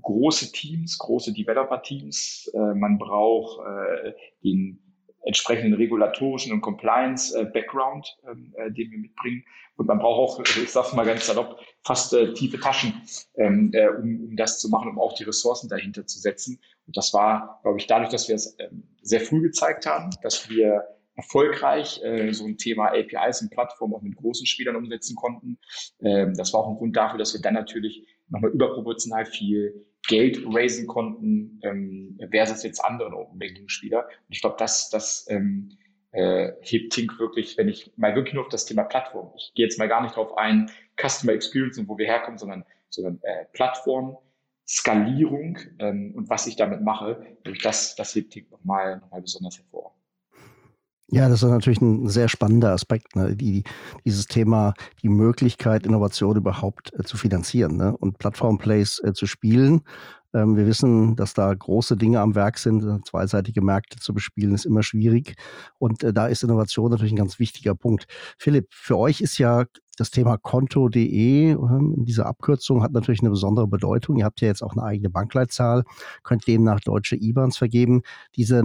[0.00, 2.50] große Teams, große Developer-Teams.
[2.54, 4.80] Äh, man braucht äh, den
[5.24, 9.44] entsprechenden regulatorischen und Compliance-Background, äh, ähm, äh, den wir mitbringen.
[9.76, 13.02] Und man braucht auch, ich sage mal ganz salopp, fast äh, tiefe Taschen,
[13.36, 16.60] ähm, äh, um, um das zu machen, um auch die Ressourcen dahinter zu setzen.
[16.86, 20.50] Und das war, glaube ich, dadurch, dass wir es ähm, sehr früh gezeigt haben, dass
[20.50, 25.58] wir erfolgreich äh, so ein Thema APIs und Plattformen auch mit großen Spielern umsetzen konnten.
[26.00, 30.42] Ähm, das war auch ein Grund dafür, dass wir dann natürlich nochmal überproportional viel Geld
[30.46, 34.04] raisen konnten, ähm, versus jetzt andere Open Banking Spieler.
[34.06, 35.76] Und ich glaube, das, das ähm,
[36.12, 39.64] äh, hebt Tink wirklich, wenn ich mal wirklich nur auf das Thema Plattform, ich gehe
[39.66, 43.46] jetzt mal gar nicht drauf ein, Customer Experience und wo wir herkommen, sondern, sondern äh,
[43.52, 44.18] Plattform,
[44.66, 47.24] Skalierung ähm, und was ich damit mache,
[47.62, 49.94] das, das hebt Tink nochmal noch mal besonders hervor.
[51.14, 53.36] Ja, das ist natürlich ein sehr spannender Aspekt, ne?
[53.36, 53.64] die,
[54.06, 54.72] dieses Thema,
[55.02, 57.94] die Möglichkeit, Innovation überhaupt äh, zu finanzieren ne?
[57.94, 59.82] und Plattform-Plays äh, zu spielen.
[60.32, 63.06] Ähm, wir wissen, dass da große Dinge am Werk sind.
[63.06, 65.34] Zweiseitige Märkte zu bespielen ist immer schwierig.
[65.78, 68.06] Und äh, da ist Innovation natürlich ein ganz wichtiger Punkt.
[68.38, 69.66] Philipp, für euch ist ja
[69.98, 74.16] das Thema Konto.de, ähm, diese Abkürzung hat natürlich eine besondere Bedeutung.
[74.16, 75.84] Ihr habt ja jetzt auch eine eigene Bankleitzahl,
[76.22, 78.02] könnt demnach deutsche IBANs vergeben.
[78.36, 78.62] Diese,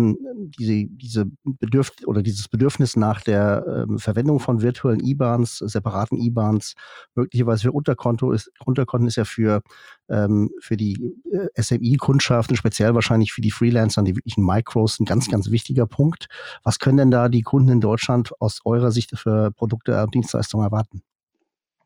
[0.57, 6.75] diese, diese Bedürf oder dieses Bedürfnis nach der ähm, Verwendung von virtuellen IBANs, separaten IBANs,
[7.15, 9.61] möglicherweise für Unterkonto ist, Unterkonten ist ja für,
[10.09, 15.29] ähm, für die äh, SMI-Kundschaften, speziell wahrscheinlich für die Freelancern, die wirklichen Micros, ein ganz,
[15.29, 16.27] ganz wichtiger Punkt.
[16.63, 20.65] Was können denn da die Kunden in Deutschland aus eurer Sicht für Produkte und Dienstleistungen
[20.65, 21.01] erwarten?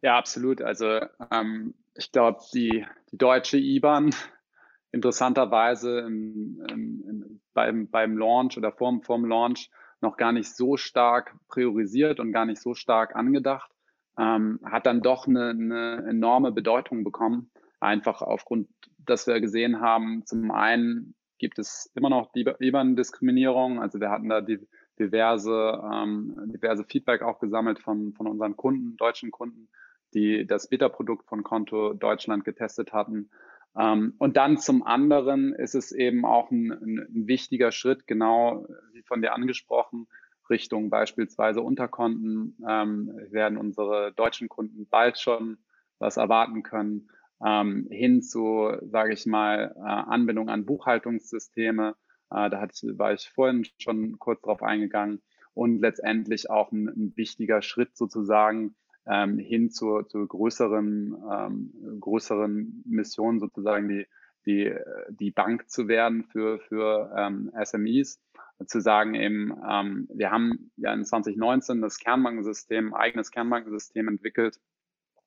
[0.02, 0.62] Ja, absolut.
[0.62, 1.00] Also
[1.32, 4.12] ähm, ich glaube, die, die deutsche IBAN
[4.92, 9.70] interessanterweise im, im, im, beim, beim Launch oder vorm, vorm Launch
[10.02, 13.72] noch gar nicht so stark priorisiert und gar nicht so stark angedacht,
[14.18, 17.52] ähm, hat dann doch eine, eine enorme Bedeutung bekommen.
[17.80, 23.80] Einfach aufgrund, dass wir gesehen haben, zum einen gibt es immer noch die IBAN-Diskriminierung.
[23.82, 24.60] Also wir hatten da die
[25.00, 29.70] diverse, ähm, diverse Feedback auch gesammelt von, von unseren Kunden, deutschen Kunden,
[30.14, 33.30] die das Beta-Produkt von Konto Deutschland getestet hatten.
[33.78, 39.04] Ähm, und dann zum anderen ist es eben auch ein, ein, wichtiger Schritt, genau wie
[39.04, 40.08] von dir angesprochen,
[40.50, 45.58] Richtung beispielsweise Unterkonten ähm, werden unsere deutschen Kunden bald schon
[45.98, 47.10] was erwarten können,
[47.44, 51.96] ähm, hin zu, sage ich mal, äh, Anbindung an Buchhaltungssysteme.
[52.30, 55.22] Äh, da hatte, war ich vorhin schon kurz drauf eingegangen.
[55.54, 62.84] Und letztendlich auch ein, ein wichtiger Schritt sozusagen ähm, hin zur, zur größeren, ähm, größeren
[62.86, 64.08] Mission sozusagen die,
[64.46, 64.74] die,
[65.10, 68.20] die Bank zu werden für, für ähm, SMEs
[68.68, 74.60] zu sagen eben, ähm, wir haben ja in 2019 das Kernbankensystem, eigenes Kernbankensystem entwickelt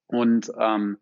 [0.06, 0.98] und ähm,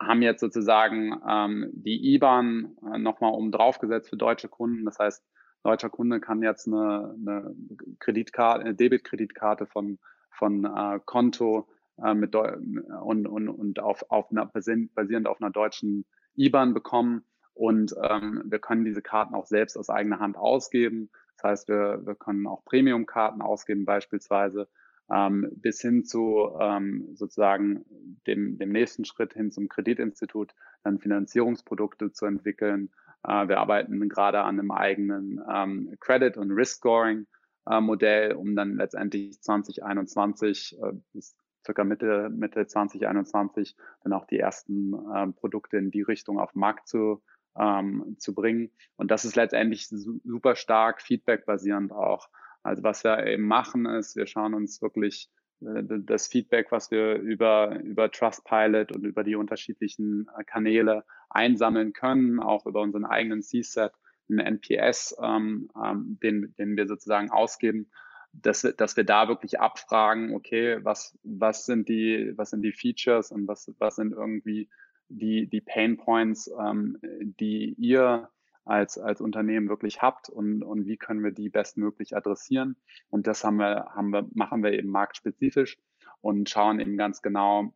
[0.00, 4.84] haben jetzt sozusagen ähm, die IBAN äh, nochmal oben drauf gesetzt für deutsche Kunden.
[4.84, 5.24] Das heißt,
[5.62, 7.54] deutscher Kunde kann jetzt eine, eine
[8.00, 9.98] Kreditkarte, eine Debitkreditkarte von,
[10.30, 11.68] von äh, Konto
[12.02, 16.04] äh, mit und, und, und auf, auf einer, basierend auf einer deutschen
[16.36, 17.24] IBAN bekommen.
[17.54, 21.10] Und ähm, wir können diese Karten auch selbst aus eigener Hand ausgeben.
[21.36, 24.68] Das heißt, wir, wir können auch Premium-Karten ausgeben beispielsweise,
[25.10, 27.84] ähm, bis hin zu ähm, sozusagen
[28.26, 32.90] dem, dem nächsten Schritt hin zum Kreditinstitut, dann Finanzierungsprodukte zu entwickeln.
[33.24, 39.40] Äh, wir arbeiten gerade an einem eigenen ähm, Credit- und Risk-Scoring-Modell, äh, um dann letztendlich
[39.42, 46.02] 2021 äh, bis circa Mitte, Mitte 2021 dann auch die ersten äh, Produkte in die
[46.02, 47.22] Richtung auf den Markt zu,
[47.56, 48.70] ähm, zu bringen.
[48.96, 52.28] Und das ist letztendlich super stark feedback-basierend auch.
[52.62, 57.14] Also was wir eben machen ist, wir schauen uns wirklich äh, das Feedback, was wir
[57.14, 63.42] über, über Trustpilot und über die unterschiedlichen äh, Kanäle einsammeln können, auch über unseren eigenen
[63.42, 63.92] C-Set,
[64.28, 67.90] einen NPS, ähm, ähm, den, den wir sozusagen ausgeben,
[68.32, 73.30] dass, dass wir da wirklich abfragen, okay, was, was sind die, was sind die Features
[73.30, 74.68] und was, was sind irgendwie
[75.08, 78.30] die, die Pain Points, ähm, die ihr
[78.64, 82.76] als, als Unternehmen wirklich habt und, und wie können wir die bestmöglich adressieren.
[83.10, 85.78] Und das haben wir, haben wir, machen wir eben marktspezifisch
[86.20, 87.74] und schauen eben ganz genau,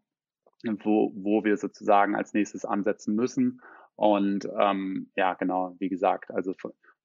[0.63, 3.61] wo, wo wir sozusagen als nächstes ansetzen müssen.
[3.97, 6.55] Und ähm, ja, genau, wie gesagt, also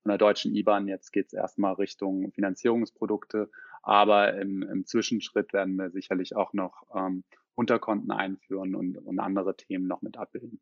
[0.02, 3.50] von der deutschen IBAN jetzt geht es erstmal Richtung Finanzierungsprodukte,
[3.84, 7.24] aber im, im Zwischenschritt werden wir sicherlich auch noch ähm,
[7.56, 10.60] Unterkonten einführen und, und andere Themen noch mit abbilden.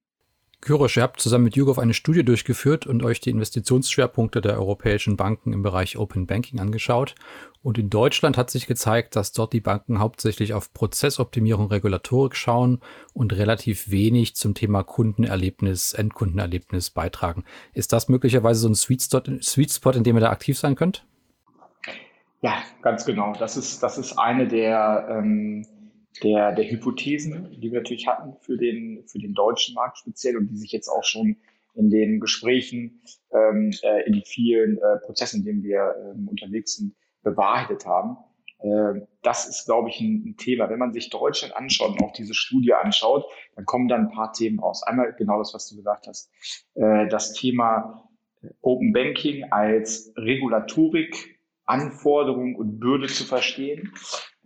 [0.62, 5.16] Kyrosch, ihr habt zusammen mit YouGov eine Studie durchgeführt und euch die Investitionsschwerpunkte der europäischen
[5.16, 7.16] Banken im Bereich Open Banking angeschaut.
[7.64, 12.82] Und in Deutschland hat sich gezeigt, dass dort die Banken hauptsächlich auf Prozessoptimierung, Regulatorik schauen
[13.14, 17.46] und relativ wenig zum Thema Kundenerlebnis, Endkundenerlebnis beitragen.
[17.74, 20.76] Ist das möglicherweise so ein Sweet Spot, Sweet Spot in dem ihr da aktiv sein
[20.76, 21.06] könnt?
[22.42, 23.34] Ja, ganz genau.
[23.40, 25.66] Das ist, das ist eine der ähm
[26.24, 30.48] der, der Hypothesen, die wir natürlich hatten für den, für den deutschen Markt speziell und
[30.48, 31.38] die sich jetzt auch schon
[31.76, 36.96] in den Gesprächen, ähm, äh, in vielen äh, Prozessen, in denen wir ähm, unterwegs sind,
[37.24, 38.18] bewahrheitet haben.
[38.60, 40.70] Äh, das ist, glaube ich, ein, ein, Thema.
[40.70, 44.34] Wenn man sich Deutschland anschaut und auch diese Studie anschaut, dann kommen dann ein paar
[44.34, 44.84] Themen raus.
[44.84, 46.32] Einmal genau das, was du gesagt hast.
[46.74, 48.10] Äh, das Thema
[48.62, 53.94] Open Banking als Regulatorik Anforderung und Bürde zu verstehen,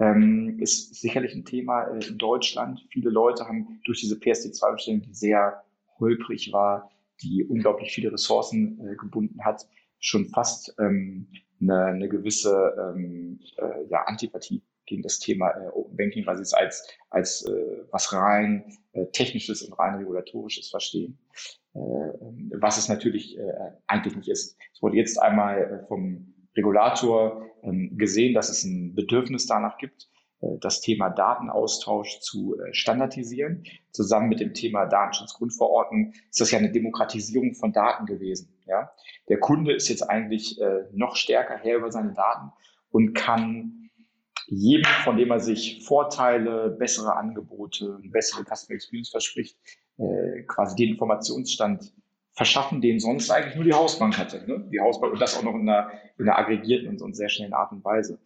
[0.04, 2.86] ähm, ist sicherlich ein Thema äh, in Deutschland.
[2.90, 5.64] Viele Leute haben durch diese PSD2-Bestellung, die sehr
[6.00, 9.68] holprig war, die unglaublich viele Ressourcen äh, gebunden hat,
[10.00, 11.28] schon fast ähm,
[11.62, 16.44] eine, eine gewisse ähm, äh, ja, Antipathie gegen das Thema äh, Open Banking, weil sie
[16.44, 21.18] es als, als äh, was rein äh, technisches und rein regulatorisches verstehen,
[21.74, 23.54] äh, ähm, was es natürlich äh,
[23.88, 24.58] eigentlich nicht ist.
[24.74, 27.46] Es wurde jetzt einmal äh, vom Regulator
[27.92, 30.10] gesehen, dass es ein Bedürfnis danach gibt,
[30.44, 33.64] äh, das Thema Datenaustausch zu äh, standardisieren.
[33.92, 38.54] Zusammen mit dem Thema Datenschutzgrundverordnung ist das ja eine Demokratisierung von Daten gewesen.
[38.66, 38.92] Ja?
[39.30, 42.52] Der Kunde ist jetzt eigentlich äh, noch stärker her über seine Daten
[42.90, 43.90] und kann
[44.48, 49.58] jedem, von dem er sich Vorteile, bessere Angebote, bessere Customer Experience verspricht,
[50.48, 51.94] quasi den Informationsstand
[52.34, 54.44] verschaffen, den sonst eigentlich nur die Hausbank hatte.
[54.48, 54.68] Ne?
[54.72, 57.54] Die Hausbank und das auch noch in einer, in einer aggregierten und, so sehr schnellen
[57.54, 58.20] Art und Weise.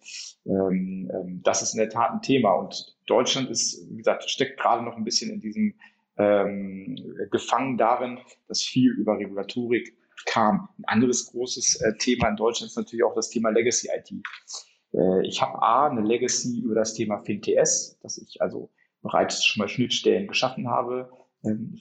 [0.46, 2.54] Ähm, ähm, das ist in der Tat ein Thema.
[2.54, 5.76] Und Deutschland ist, wie gesagt, steckt gerade noch ein bisschen in diesem
[6.18, 6.96] ähm,
[7.32, 10.70] gefangen darin, dass viel über Regulatorik kam.
[10.80, 14.12] Ein anderes großes äh, Thema in Deutschland ist natürlich auch das Thema Legacy IT.
[14.94, 19.62] Äh, ich habe A, eine Legacy über das Thema FinTS, dass ich also bereits schon
[19.62, 21.12] mal Schnittstellen geschaffen habe,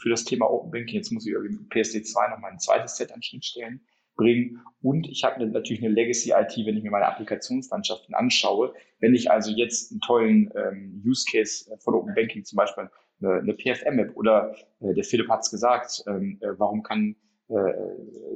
[0.01, 0.97] für das Thema Open Banking.
[0.97, 3.81] Jetzt muss ich irgendwie mit PSD2 noch mal ein zweites Set an Schnittstellen
[4.17, 4.61] bringen.
[4.83, 8.75] Und ich habe natürlich eine Legacy IT, wenn ich mir meine Applikationslandschaften anschaue.
[8.99, 12.89] Wenn ich also jetzt einen tollen ähm, Use Case von Open Banking, zum Beispiel
[13.21, 17.17] eine, eine PFM-App oder äh, der Philipp hat es gesagt, ähm, äh, warum kann
[17.49, 17.73] äh,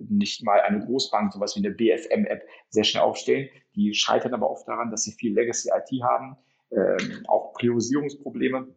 [0.09, 3.49] nicht mal eine Großbank, sowas wie eine BFM-App, sehr schnell aufstellen.
[3.75, 6.37] Die scheitern aber oft daran, dass sie viel Legacy-IT haben,
[6.71, 8.69] ähm, auch Priorisierungsprobleme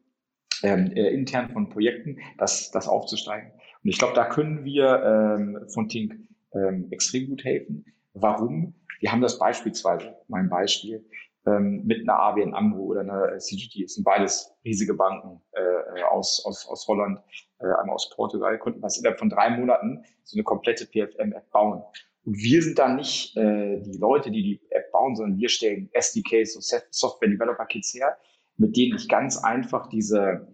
[0.64, 3.52] ähm, äh, intern von Projekten, das, das aufzusteigen.
[3.84, 6.16] Und ich glaube, da können wir ähm, von Tink
[6.54, 7.86] ähm, extrem gut helfen.
[8.14, 8.74] Warum?
[9.00, 11.06] Wir haben das beispielsweise, mein Beispiel,
[11.46, 13.84] ähm, mit einer ABN AMRO oder einer CGT.
[13.84, 17.20] Es sind beides riesige Banken äh, aus, aus, aus Holland,
[17.60, 21.84] äh, einmal aus Portugal, konnten was innerhalb von drei Monaten so eine komplette PFM-App bauen.
[22.26, 25.90] Und wir sind da nicht äh, die Leute, die die App bauen, sondern wir stellen
[25.92, 28.18] SDKs, so Software Developer Kits her,
[28.56, 30.53] mit denen ich ganz einfach diese äh,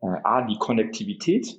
[0.00, 1.58] A, die Konnektivität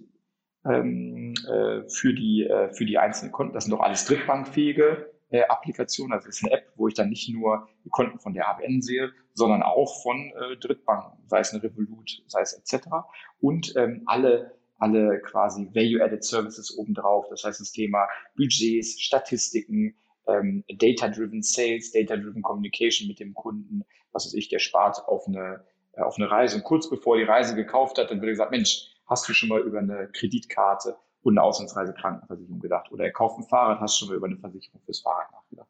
[0.66, 5.44] ähm, äh, für, die, äh, für die einzelnen Konten, das sind doch alles drittbankfähige äh,
[5.44, 6.14] Applikation.
[6.14, 8.82] Also es ist eine App, wo ich dann nicht nur die Konten von der ABN
[8.82, 12.88] sehe, sondern auch von äh, Drittbanken, sei es eine Revolut, sei es etc.
[13.40, 17.28] Und ähm, alle alle quasi Value-Added Services obendrauf.
[17.30, 19.96] Das heißt, das Thema Budgets, Statistiken,
[20.28, 25.40] ähm, Data-Driven Sales, Data-Driven Communication mit dem Kunden, was weiß ich, der spart auf eine,
[25.40, 25.60] äh,
[25.98, 26.58] auf eine Reise.
[26.58, 29.50] Und kurz bevor die Reise gekauft hat, dann wird er gesagt, Mensch, hast du schon
[29.50, 32.92] mal über eine Kreditkarte und eine Auslandsreisekrankenversicherung gedacht.
[32.92, 35.68] Oder er kauft ein Fahrrad, hast schon mal über eine Versicherung fürs Fahrrad nachgedacht.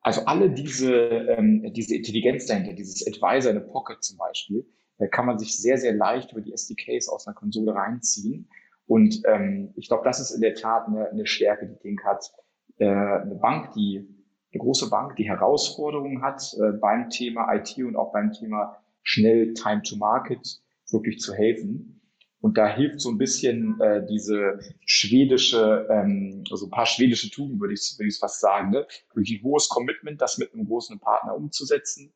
[0.00, 4.66] Also alle diese, ähm, diese Intelligenz dahinter, dieses Advisor in a Pocket zum Beispiel,
[4.98, 8.48] da kann man sich sehr, sehr leicht über die SDKs aus einer Konsole reinziehen.
[8.86, 12.32] Und ähm, ich glaube, das ist in der Tat eine, eine Stärke, die Ding hat.
[12.78, 14.08] Äh, eine Bank, die,
[14.52, 19.54] eine große Bank, die Herausforderungen hat äh, beim Thema IT und auch beim Thema schnell
[19.54, 20.60] Time to Market
[20.90, 22.00] wirklich zu helfen.
[22.40, 27.60] Und da hilft so ein bisschen äh, diese schwedische, ähm, also ein paar schwedische Tugenden,
[27.60, 28.84] würde ich, würde ich fast sagen, ne?
[29.14, 32.12] durch ein hohes Commitment, das mit einem großen Partner umzusetzen,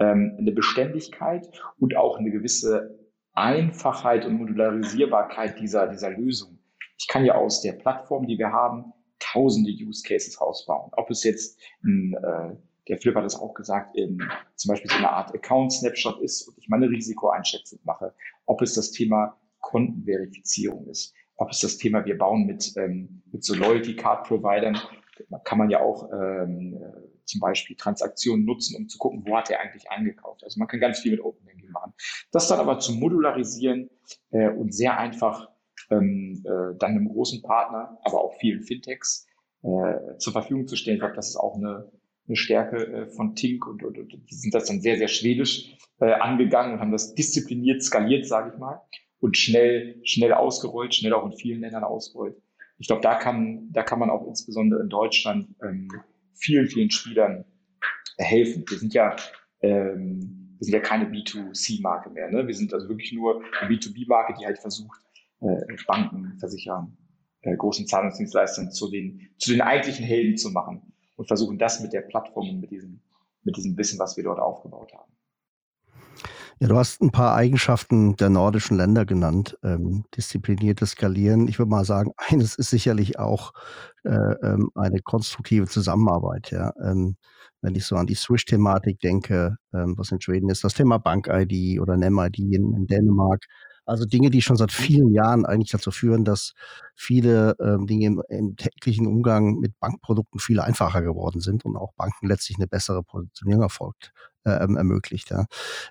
[0.00, 1.48] ähm, eine Beständigkeit
[1.78, 2.98] und auch eine gewisse
[3.34, 6.58] Einfachheit und Modularisierbarkeit dieser, dieser Lösung.
[6.98, 10.90] Ich kann ja aus der Plattform, die wir haben, tausende Use Cases rausbauen.
[10.96, 12.56] Ob es jetzt ein, äh,
[12.88, 14.22] der Philipp hat es auch gesagt, in,
[14.56, 18.14] zum Beispiel so eine Art Account Snapshot ist und ich meine Risikoeinschätzung mache,
[18.46, 21.14] ob es das Thema Kontenverifizierung ist.
[21.36, 24.78] Ob es das Thema, wir bauen mit, ähm, mit so Loyalty Card Providern,
[25.44, 29.50] kann man ja auch ähm, äh, zum Beispiel Transaktionen nutzen, um zu gucken, wo hat
[29.50, 30.42] er eigentlich eingekauft.
[30.44, 31.92] Also man kann ganz viel mit Open Banking machen.
[32.32, 33.90] Das dann aber zu modularisieren
[34.30, 35.48] äh, und sehr einfach
[35.90, 39.26] ähm, äh, dann einem großen Partner, aber auch vielen Fintechs
[39.62, 40.96] äh, zur Verfügung zu stellen.
[40.96, 41.90] Ich glaube, das ist auch eine,
[42.28, 45.76] eine Stärke äh, von Tink und, und, und die sind das dann sehr, sehr schwedisch
[46.00, 48.80] äh, angegangen und haben das diszipliniert skaliert, sage ich mal
[49.20, 52.36] und schnell, schnell ausgerollt, schnell auch in vielen Ländern ausgerollt.
[52.78, 55.88] Ich glaube, da kann, da kann man auch insbesondere in Deutschland ähm,
[56.34, 57.44] vielen, vielen Spielern
[58.18, 58.64] helfen.
[58.68, 59.16] Wir sind ja,
[59.62, 62.30] ähm, wir sind ja keine B2C-Marke mehr.
[62.30, 62.46] Ne?
[62.46, 65.00] Wir sind also wirklich nur eine B2B-Marke, die halt versucht,
[65.40, 66.96] äh, Banken, Versicherern,
[67.42, 71.92] äh, großen Zahlungsdienstleistern zu den, zu den eigentlichen Helden zu machen und versuchen das mit
[71.92, 73.00] der Plattform und mit diesem,
[73.42, 75.12] mit diesem Wissen, was wir dort aufgebaut haben.
[76.60, 79.56] Ja, du hast ein paar Eigenschaften der nordischen Länder genannt.
[79.62, 81.46] Ähm, diszipliniertes Skalieren.
[81.46, 83.52] Ich würde mal sagen, eines ist sicherlich auch
[84.04, 86.50] äh, ähm, eine konstruktive Zusammenarbeit.
[86.50, 86.72] Ja.
[86.82, 87.16] Ähm,
[87.60, 91.80] wenn ich so an die Swish-Thematik denke, ähm, was in Schweden ist, das Thema Bank-ID
[91.80, 93.44] oder NEM-ID in, in Dänemark.
[93.88, 96.52] Also Dinge, die schon seit vielen Jahren eigentlich dazu führen, dass
[96.94, 101.94] viele ähm, Dinge im, im, täglichen Umgang mit Bankprodukten viel einfacher geworden sind und auch
[101.94, 104.12] Banken letztlich eine bessere Positionierung erfolgt,
[104.48, 105.30] ähm, ermöglicht.
[105.30, 105.46] Ja.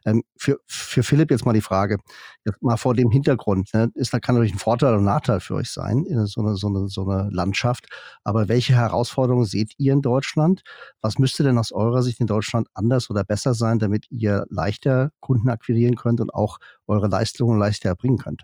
[0.05, 1.97] Ähm, für, für Philipp jetzt mal die Frage,
[2.45, 5.55] jetzt mal vor dem Hintergrund, ne, ist, da kann natürlich ein Vorteil und Nachteil für
[5.55, 7.85] euch sein, in so eine, so, eine, so eine Landschaft.
[8.23, 10.63] Aber welche Herausforderungen seht ihr in Deutschland?
[11.01, 15.11] Was müsste denn aus eurer Sicht in Deutschland anders oder besser sein, damit ihr leichter
[15.19, 18.43] Kunden akquirieren könnt und auch eure Leistungen leichter erbringen könnt?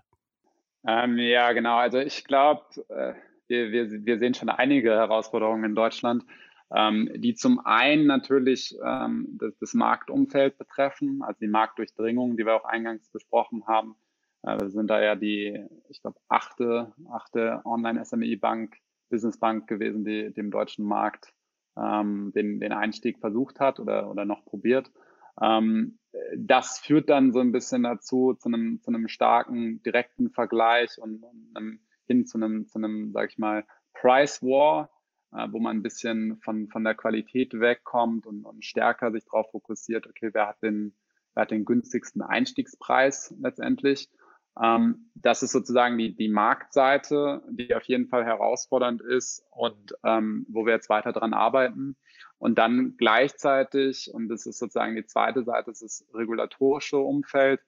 [0.85, 1.77] Ähm, ja, genau.
[1.77, 3.13] Also ich glaube, äh,
[3.47, 6.23] wir, wir, wir sehen schon einige Herausforderungen in Deutschland
[6.75, 12.55] ähm, die zum einen natürlich ähm, das, das, Marktumfeld betreffen, also die Marktdurchdringung, die wir
[12.55, 13.95] auch eingangs besprochen haben.
[14.41, 18.77] Äh, wir sind da ja die, ich glaube, achte, achte Online-SME-Bank,
[19.09, 21.33] Businessbank gewesen, die dem deutschen Markt
[21.77, 24.91] ähm, den, den Einstieg versucht hat oder, oder noch probiert.
[25.39, 25.99] Ähm,
[26.35, 31.23] das führt dann so ein bisschen dazu, zu einem, zu einem starken direkten Vergleich und,
[31.23, 34.89] und einem, hin zu einem, zu einem, sag ich mal, Price War,
[35.51, 40.07] wo man ein bisschen von, von der Qualität wegkommt und, und stärker sich darauf fokussiert,
[40.07, 40.93] okay, wer hat den,
[41.33, 44.09] wer hat den günstigsten Einstiegspreis letztendlich.
[44.61, 50.45] Ähm, das ist sozusagen die, die Marktseite, die auf jeden Fall herausfordernd ist und ähm,
[50.49, 51.95] wo wir jetzt weiter dran arbeiten.
[52.37, 57.61] Und dann gleichzeitig, und das ist sozusagen die zweite Seite, das ist das regulatorische Umfeld.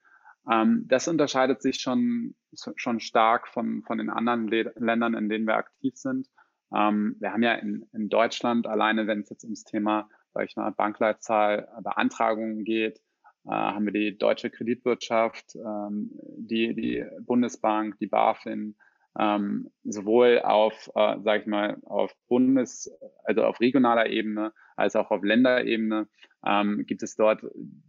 [0.51, 2.35] Ähm, das unterscheidet sich schon,
[2.75, 6.27] schon stark von, von den anderen Le Ländern, in denen wir aktiv sind.
[6.75, 10.55] Ähm, wir haben ja in, in Deutschland alleine, wenn es jetzt ums Thema, sage ich
[10.55, 12.99] mal, Bankleitzahl, Beantragungen geht,
[13.45, 18.75] äh, haben wir die deutsche Kreditwirtschaft, ähm, die, die Bundesbank, die BaFin,
[19.17, 22.91] ähm, sowohl auf, äh, sage ich mal, auf Bundes-,
[23.23, 26.09] also auf regionaler Ebene als auch auf Länderebene
[26.45, 27.43] ähm, gibt es dort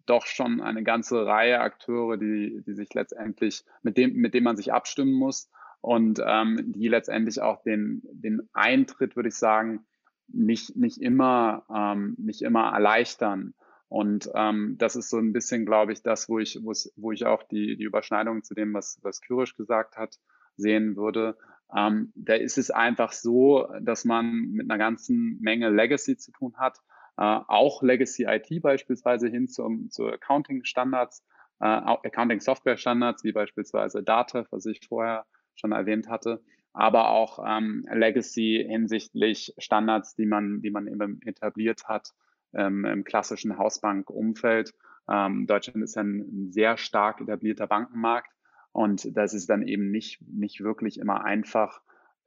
[0.06, 4.56] doch schon eine ganze Reihe Akteure, die, die sich letztendlich, mit dem, mit dem man
[4.56, 5.50] sich abstimmen muss
[5.86, 9.86] und ähm, die letztendlich auch den, den Eintritt, würde ich sagen,
[10.26, 13.54] nicht, nicht immer, ähm, nicht immer erleichtern.
[13.86, 17.44] Und ähm, das ist so ein bisschen, glaube ich, das, wo ich, wo ich auch
[17.44, 20.18] die, die Überschneidung zu dem, was, was Kyrisch gesagt hat,
[20.56, 21.38] sehen würde.
[21.72, 26.54] Ähm, da ist es einfach so, dass man mit einer ganzen Menge Legacy zu tun
[26.56, 26.78] hat,
[27.16, 31.24] äh, auch Legacy IT beispielsweise hin zum, zu Accounting Standards,
[31.60, 35.24] äh, Accounting Software Standards, wie beispielsweise Data, was ich vorher
[35.56, 36.42] schon erwähnt hatte,
[36.72, 42.12] aber auch ähm, Legacy hinsichtlich Standards, die man, die man eben etabliert hat
[42.54, 44.74] ähm, im klassischen Hausbankumfeld.
[45.08, 48.30] Ähm, Deutschland ist ein sehr stark etablierter Bankenmarkt
[48.72, 51.80] und das ist dann eben nicht, nicht wirklich immer einfach,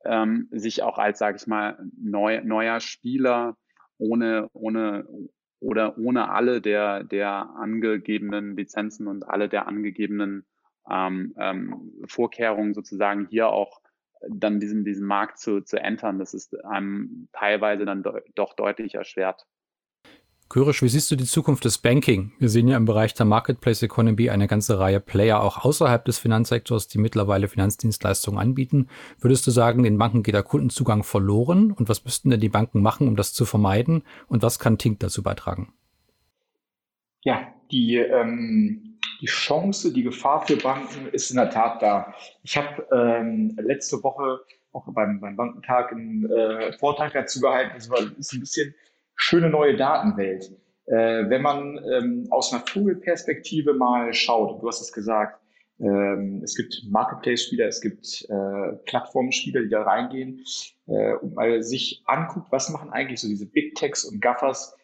[0.05, 3.57] ähm, sich auch als, sage ich mal, neu, neuer Spieler
[3.97, 5.05] ohne, ohne
[5.59, 10.45] oder ohne alle der, der angegebenen Lizenzen und alle der angegebenen
[10.89, 13.81] ähm, ähm, Vorkehrungen sozusagen hier auch
[14.27, 16.19] dann diesen, diesen Markt zu, zu entern.
[16.19, 19.45] Das ist einem teilweise dann de doch deutlich erschwert.
[20.49, 22.31] Kyrisch, wie siehst du die Zukunft des Banking?
[22.39, 26.17] Wir sehen ja im Bereich der Marketplace Economy eine ganze Reihe Player auch außerhalb des
[26.17, 28.87] Finanzsektors, die mittlerweile Finanzdienstleistungen anbieten.
[29.19, 31.71] Würdest du sagen, den Banken geht der Kundenzugang verloren?
[31.71, 34.01] Und was müssten denn die Banken machen, um das zu vermeiden?
[34.27, 35.71] Und was kann Tink dazu beitragen?
[37.21, 42.13] Ja, die, ähm, die Chance, die Gefahr für Banken ist in der Tat da.
[42.43, 44.39] Ich habe ähm, letzte Woche
[44.71, 47.71] auch beim, beim Bankentag einen äh, Vortrag dazu gehalten.
[47.75, 48.73] Das war, ist ein bisschen
[49.15, 50.51] schöne neue Datenwelt.
[50.85, 55.39] Äh, wenn man ähm, aus einer Vogelperspektive mal schaut, du hast es gesagt,
[55.79, 60.43] ähm, es gibt Marketplace-Spieler, es gibt äh, Plattformspieler, die da reingehen
[60.87, 64.75] äh, und mal sich anguckt, was machen eigentlich so diese Big Techs und Gaffers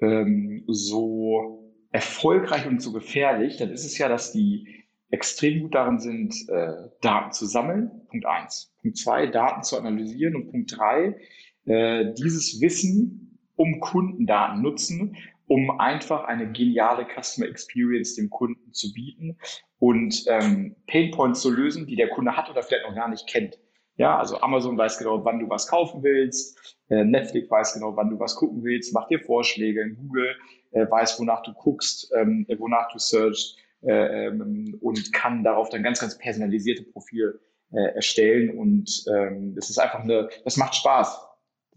[0.00, 1.57] ähm, so
[1.90, 6.90] erfolgreich und so gefährlich, dann ist es ja, dass die extrem gut darin sind, äh,
[7.00, 7.90] Daten zu sammeln.
[8.08, 8.74] Punkt eins.
[8.82, 10.36] Punkt zwei, Daten zu analysieren.
[10.36, 11.16] Und Punkt drei,
[11.64, 15.16] äh, dieses Wissen um Kundendaten nutzen,
[15.46, 19.38] um einfach eine geniale Customer Experience dem Kunden zu bieten
[19.78, 23.58] und ähm, Painpoints zu lösen, die der Kunde hat oder vielleicht noch gar nicht kennt.
[23.96, 28.10] Ja, also Amazon weiß genau, wann du was kaufen willst, äh, Netflix weiß genau, wann
[28.10, 30.36] du was gucken willst, macht dir Vorschläge, Google
[30.72, 35.82] äh, weiß, wonach du guckst, ähm, wonach du searchst äh, ähm, und kann darauf dann
[35.82, 37.40] ganz, ganz personalisierte Profil
[37.72, 41.28] äh, erstellen und ähm, das ist einfach eine, das macht Spaß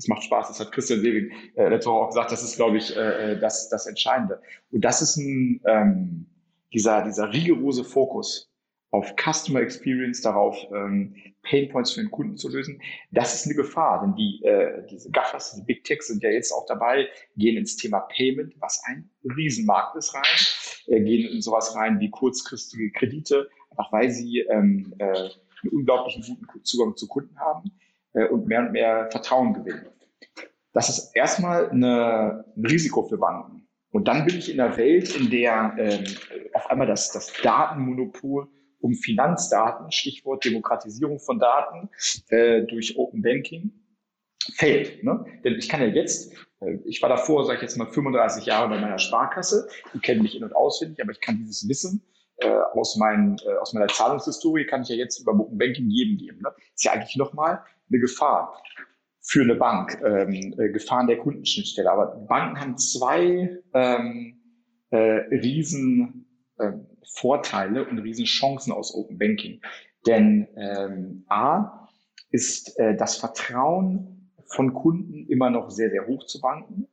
[0.01, 0.47] das macht Spaß.
[0.47, 2.32] Das hat Christian Sewing äh, letzte Woche auch gesagt.
[2.32, 4.41] Das ist, glaube ich, äh, äh, das, das Entscheidende.
[4.72, 6.26] Und das ist ein, ähm,
[6.74, 8.50] dieser, dieser rigorose Fokus
[8.91, 12.81] auf Customer Experience, darauf ähm, Pain Points für den Kunden zu lösen.
[13.11, 16.51] Das ist eine Gefahr, denn die, äh, diese Gaffers, diese Big Techs sind ja jetzt
[16.51, 20.23] auch dabei, gehen ins Thema Payment, was ein Riesenmarkt ist, rein,
[20.87, 26.23] äh, gehen in sowas rein wie kurzfristige Kredite, einfach weil sie ähm, äh, einen unglaublichen
[26.23, 27.71] guten Zugang zu Kunden haben
[28.13, 29.87] äh, und mehr und mehr Vertrauen gewinnen.
[30.73, 33.67] Das ist erstmal eine, ein Risiko für Banken.
[33.91, 36.03] Und dann bin ich in einer Welt, in der ähm,
[36.53, 38.47] auf einmal das, das Datenmonopol
[38.82, 41.89] um Finanzdaten, Stichwort Demokratisierung von Daten
[42.29, 43.71] äh, durch Open Banking,
[44.55, 45.03] fällt.
[45.03, 45.25] Ne?
[45.43, 48.69] Denn ich kann ja jetzt, äh, ich war davor, sage ich jetzt mal, 35 Jahre
[48.69, 52.01] bei meiner Sparkasse, die kennen mich in- und auswendig, aber ich kann dieses Wissen
[52.38, 56.17] äh, aus, meinen, äh, aus meiner Zahlungshistorie, kann ich ja jetzt über Open Banking jedem
[56.17, 56.39] geben.
[56.41, 56.49] Ne?
[56.73, 58.61] Ist ja eigentlich nochmal eine Gefahr
[59.21, 61.91] für eine Bank, ähm, äh, Gefahren der Kundenschnittstelle.
[61.91, 64.41] Aber Banken haben zwei ähm,
[64.89, 66.25] äh, riesen
[66.57, 66.71] äh,
[67.15, 69.61] Vorteile und riesen Chancen aus Open Banking.
[70.07, 71.87] Denn ähm, A
[72.31, 76.87] ist äh, das Vertrauen von Kunden immer noch sehr, sehr hoch zu Banken.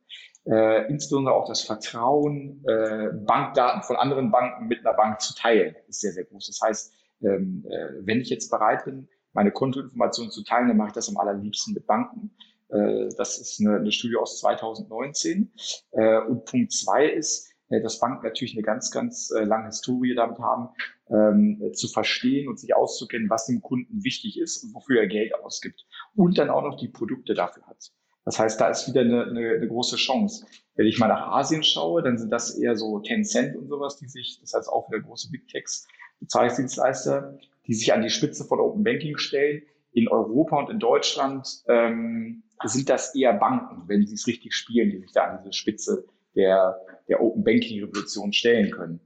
[0.45, 5.75] Äh, insbesondere auch das Vertrauen, äh, Bankdaten von anderen Banken mit einer Bank zu teilen,
[5.87, 6.47] ist sehr, sehr groß.
[6.47, 10.89] Das heißt, ähm, äh, wenn ich jetzt bereit bin, meine Kontoinformationen zu teilen, dann mache
[10.89, 12.31] ich das am allerliebsten mit Banken.
[12.69, 15.51] Äh, das ist eine, eine Studie aus 2019.
[15.91, 20.69] Äh, und Punkt zwei ist, dass Banken natürlich eine ganz, ganz lange Historie damit haben,
[21.09, 25.33] ähm, zu verstehen und sich auszukennen, was dem Kunden wichtig ist und wofür er Geld
[25.35, 25.85] ausgibt.
[26.15, 27.91] Und dann auch noch die Produkte dafür hat.
[28.25, 30.45] Das heißt, da ist wieder eine, eine, eine große Chance.
[30.75, 34.07] Wenn ich mal nach Asien schaue, dann sind das eher so Tencent und sowas, die
[34.07, 35.87] sich, das heißt auch wieder große Big Techs,
[36.19, 39.63] Bezahlungsdienstleister, die sich an die Spitze von Open Banking stellen.
[39.91, 44.91] in Europa und in Deutschland ähm, sind das eher Banken, wenn sie es richtig spielen,
[44.91, 46.05] die sich da an diese Spitze
[46.39, 48.99] der, der Open Banking Revolution stellen können.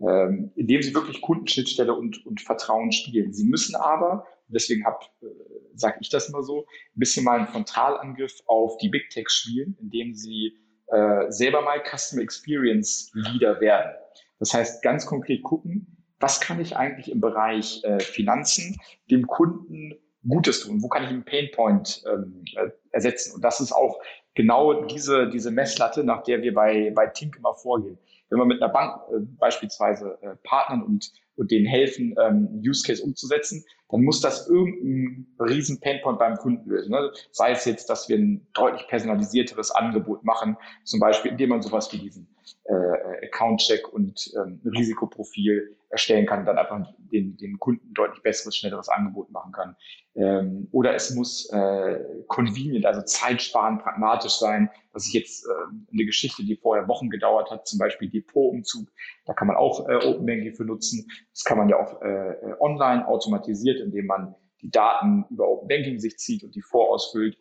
[0.00, 3.34] Ähm, indem sie wirklich Kundenschnittstelle und, und Vertrauen spielen.
[3.34, 5.26] Sie müssen aber, deswegen äh,
[5.74, 9.76] sage ich das immer so, ein bisschen mal einen Frontalangriff auf die Big Techs spielen,
[9.78, 13.92] indem sie äh, selber mal Customer Experience Leader werden.
[14.38, 18.80] Das heißt, ganz konkret gucken, was kann ich eigentlich im Bereich äh, Finanzen
[19.10, 19.94] dem Kunden
[20.26, 20.82] Gutes tun?
[20.82, 23.34] Wo kann ich einen Painpoint ähm, äh, ersetzen?
[23.34, 24.00] Und das ist auch
[24.34, 27.98] genau diese, diese Messlatte, nach der wir bei, bei Tink immer vorgehen.
[28.28, 32.86] Wenn wir mit einer Bank äh, beispielsweise äh, partnern und, und denen helfen, ähm, Use
[32.86, 36.92] Case umzusetzen, dann muss das irgendein riesen Painpoint beim Kunden lösen.
[36.92, 37.10] Ne?
[37.32, 41.92] Sei es jetzt, dass wir ein deutlich personalisierteres Angebot machen, zum Beispiel indem man sowas
[41.92, 42.28] wie diesen
[42.64, 48.88] äh, Account-Check und ähm, Risikoprofil erstellen kann, dann einfach den, den Kunden deutlich besseres, schnelleres
[48.88, 49.76] Angebot machen kann.
[50.14, 54.70] Ähm, oder es muss äh, convenient, also zeitsparend, pragmatisch sein.
[54.92, 55.50] Das ist jetzt äh,
[55.92, 58.88] eine Geschichte, die vorher Wochen gedauert hat, zum Beispiel Depotumzug.
[59.26, 61.08] Da kann man auch äh, Open Banking für nutzen.
[61.32, 65.98] Das kann man ja auch äh, online automatisiert, indem man die Daten über Open Banking
[65.98, 67.36] sich zieht und die vorausfüllt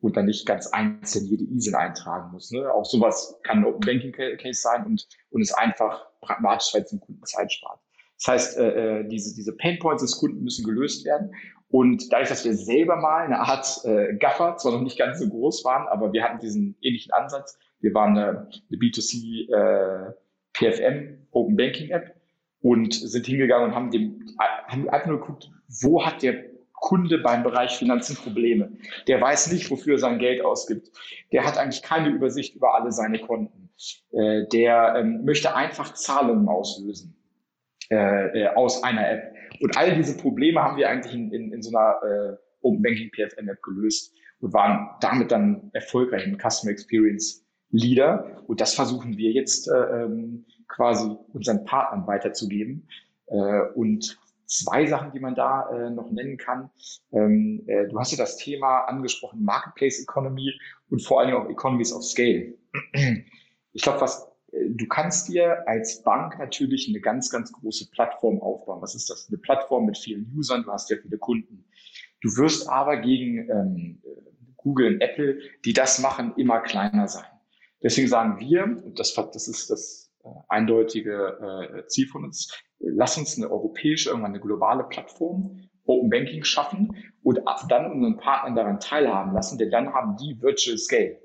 [0.00, 2.50] und dann nicht ganz einzeln jede ISIN eintragen muss.
[2.50, 2.70] Ne?
[2.72, 6.90] Auch sowas kann ein Open Banking Case sein und, und ist einfach pragmatisch, weil es
[6.90, 7.80] dem Kunden Zeit spart.
[8.18, 11.34] Das heißt, äh, äh, diese, diese Pain Points des Kunden müssen gelöst werden.
[11.68, 15.28] Und dadurch, dass wir selber mal eine Art äh, Gaffer, zwar noch nicht ganz so
[15.28, 17.58] groß waren, aber wir hatten diesen ähnlichen Ansatz.
[17.80, 20.12] Wir waren eine, eine B2C äh,
[20.54, 22.14] PFM Open Banking App
[22.62, 24.24] und sind hingegangen und haben dem
[24.68, 25.50] haben einfach nur geguckt,
[25.82, 28.72] wo hat der Kunde beim Bereich Finanzen Probleme.
[29.06, 30.90] Der weiß nicht, wofür er sein Geld ausgibt.
[31.32, 33.70] Der hat eigentlich keine Übersicht über alle seine Konten.
[34.12, 37.16] Äh, der ähm, möchte einfach Zahlungen auslösen
[37.90, 39.34] äh, äh, aus einer App.
[39.60, 43.10] Und all diese Probleme haben wir eigentlich in, in, in so einer äh, Open Banking
[43.10, 48.42] PFM App gelöst und waren damit dann erfolgreich im Customer Experience Leader.
[48.46, 52.88] Und das versuchen wir jetzt äh, ähm, quasi unseren Partnern weiterzugeben.
[53.26, 56.70] Äh, und zwei Sachen, die man da äh, noch nennen kann.
[57.12, 60.52] Ähm, äh, du hast ja das Thema angesprochen, Marketplace Economy
[60.90, 62.54] und vor allen Dingen auch Economies of Scale.
[63.72, 64.26] Ich glaube, was
[64.70, 68.82] du kannst dir als Bank natürlich eine ganz, ganz große Plattform aufbauen.
[68.82, 69.28] Was ist das?
[69.28, 71.64] Eine Plattform mit vielen Usern, du hast ja viele Kunden.
[72.22, 74.02] Du wirst aber gegen ähm,
[74.56, 77.26] Google und Apple, die das machen, immer kleiner sein.
[77.82, 83.16] Deswegen sagen wir, und das, das ist das äh, eindeutige äh, Ziel von uns, lass
[83.16, 88.80] uns eine europäische, irgendwann eine globale Plattform, Open Banking schaffen und dann unseren Partnern daran
[88.80, 91.20] teilhaben lassen, denn dann haben die Virtual Scale.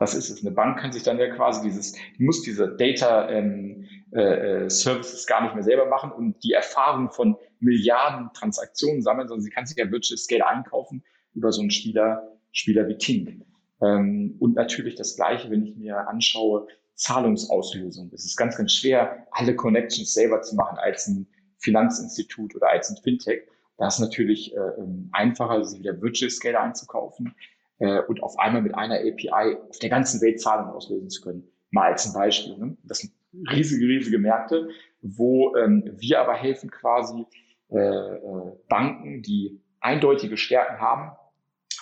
[0.00, 0.40] Das ist es.
[0.40, 4.70] Eine Bank kann sich dann ja quasi dieses, die muss diese Data ähm, äh, äh,
[4.70, 9.50] Services gar nicht mehr selber machen und die Erfahrung von Milliarden Transaktionen sammeln, sondern sie
[9.50, 13.44] kann sich ja Virtual Scale einkaufen über so einen Spieler, Spieler wie Tink.
[13.82, 18.10] Ähm, und natürlich das Gleiche, wenn ich mir anschaue, Zahlungsauslösung.
[18.14, 21.26] Es ist ganz, ganz schwer, alle Connections selber zu machen als ein
[21.58, 23.42] Finanzinstitut oder als ein Fintech.
[23.76, 27.34] Da ist natürlich äh, ähm, einfacher, sich wieder Virtual Scale einzukaufen
[27.80, 31.48] äh, und auf einmal mit einer API auf der ganzen Welt Zahlungen auslösen zu können.
[31.70, 32.56] Mal als ein Beispiel.
[32.56, 32.76] Ne?
[32.84, 33.12] Das sind
[33.50, 34.68] riesige, riesige Märkte,
[35.02, 37.26] wo ähm, wir aber helfen quasi
[37.70, 41.16] äh, äh, Banken, die eindeutige Stärken haben,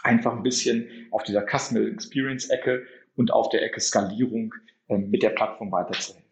[0.02, 2.84] einfach ein bisschen auf dieser Customer Experience Ecke
[3.16, 4.54] und auf der Ecke Skalierung
[4.88, 6.24] ähm, mit der Plattform weiterzuhelfen.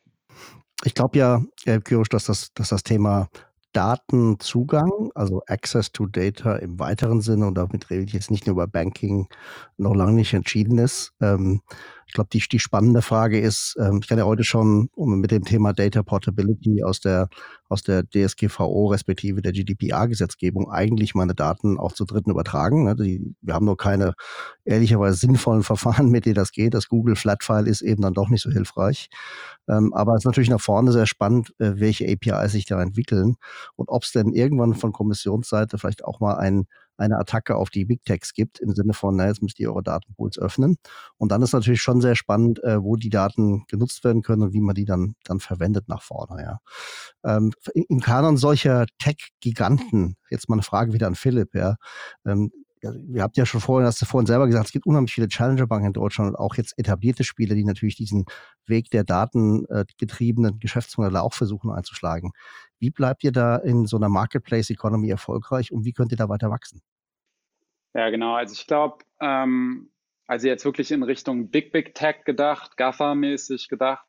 [0.85, 3.29] Ich glaube ja, Herr Kyrosch, dass das, dass das Thema
[3.77, 8.55] Datenzugang, also Access to Data im weiteren Sinne, und damit rede ich jetzt nicht nur
[8.55, 9.29] über Banking,
[9.77, 11.13] noch lange nicht entschieden ist.
[11.21, 11.61] Ähm,
[12.07, 15.33] ich glaube, die, die spannende Frage ist, ähm, ich kann ja heute schon um mit
[15.33, 17.29] dem Thema Data Portability aus der,
[17.69, 22.85] aus der DSGVO respektive der GDPR-Gesetzgebung eigentlich meine Daten auch zu Dritten übertragen.
[22.85, 22.95] Ne?
[22.95, 24.15] Die, wir haben nur keine
[24.65, 26.75] ehrlicherweise sinnvollen Verfahren, mit denen das geht.
[26.75, 29.09] Das Google Flatfile ist eben dann doch nicht so hilfreich.
[29.69, 33.35] Ähm, aber es ist natürlich nach vorne sehr spannend, äh, welche APIs sich da entwickeln
[33.75, 36.67] und ob es denn irgendwann von Kommissionsseite vielleicht auch mal ein
[36.97, 39.83] eine Attacke auf die Big Techs gibt, im Sinne von, na, jetzt müsst ihr eure
[39.83, 40.77] Datenpools öffnen.
[41.19, 44.53] Und dann ist natürlich schon sehr spannend, äh, wo die Daten genutzt werden können und
[44.53, 46.59] wie man die dann, dann verwendet nach vorne, ja.
[47.25, 51.77] Ähm, Im Kanon solcher Tech-Giganten, jetzt mal eine Frage wieder an Philipp, ja,
[52.25, 52.51] ähm,
[52.83, 55.89] ihr habt ja schon vorhin, hast du vorhin selber gesagt, es gibt unheimlich viele Challenger-Banken
[55.89, 58.25] in Deutschland und auch jetzt etablierte Spiele, die natürlich diesen
[58.67, 62.33] Weg der datengetriebenen Geschäftsmodelle auch versuchen einzuschlagen.
[62.79, 66.51] Wie bleibt ihr da in so einer Marketplace-Economy erfolgreich und wie könnt ihr da weiter
[66.51, 66.83] wachsen?
[67.95, 68.35] Ja, genau.
[68.35, 69.91] Also ich glaube, ähm,
[70.27, 74.07] also jetzt wirklich in Richtung Big Big Tech gedacht, GAFA-mäßig gedacht,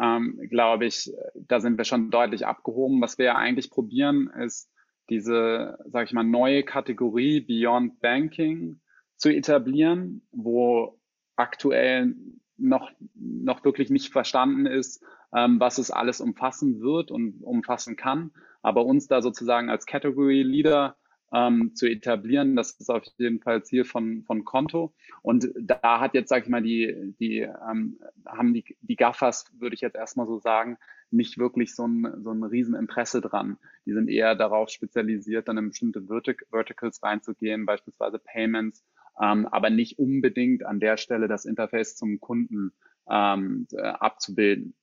[0.00, 3.00] ähm, glaube ich, da sind wir schon deutlich abgehoben.
[3.00, 4.70] Was wir ja eigentlich probieren, ist
[5.10, 8.80] diese, sage ich mal, neue Kategorie Beyond Banking
[9.16, 10.98] zu etablieren, wo
[11.36, 12.14] aktuell
[12.56, 15.04] noch, noch wirklich nicht verstanden ist,
[15.34, 18.32] ähm, was es alles umfassen wird und umfassen kann.
[18.62, 20.96] Aber uns da sozusagen als Category Leader
[21.32, 24.92] ähm, zu etablieren, das ist auf jeden Fall Ziel von, von Konto.
[25.22, 29.74] Und da hat jetzt, sage ich mal, die, die ähm, haben die, die Gaffers, würde
[29.74, 30.76] ich jetzt erstmal so sagen,
[31.12, 33.58] nicht wirklich so ein, so ein Rieseninteresse dran.
[33.86, 38.84] Die sind eher darauf spezialisiert, dann in bestimmte Vertic Verticals reinzugehen, beispielsweise Payments,
[39.20, 42.72] ähm, aber nicht unbedingt an der Stelle das Interface zum Kunden
[43.08, 44.74] ähm, äh, abzubilden.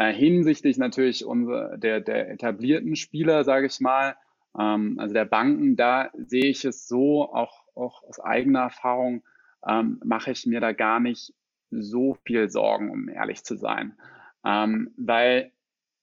[0.00, 4.16] Äh, hinsichtlich natürlich unsere, der, der etablierten Spieler, sage ich mal,
[4.58, 9.22] ähm, also der Banken, da sehe ich es so, auch, auch aus eigener Erfahrung,
[9.68, 11.34] ähm, mache ich mir da gar nicht
[11.70, 13.94] so viel Sorgen, um ehrlich zu sein.
[14.42, 15.52] Ähm, weil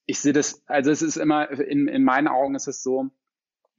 [0.05, 3.09] ich sehe das, also es ist immer, in, in meinen Augen ist es so,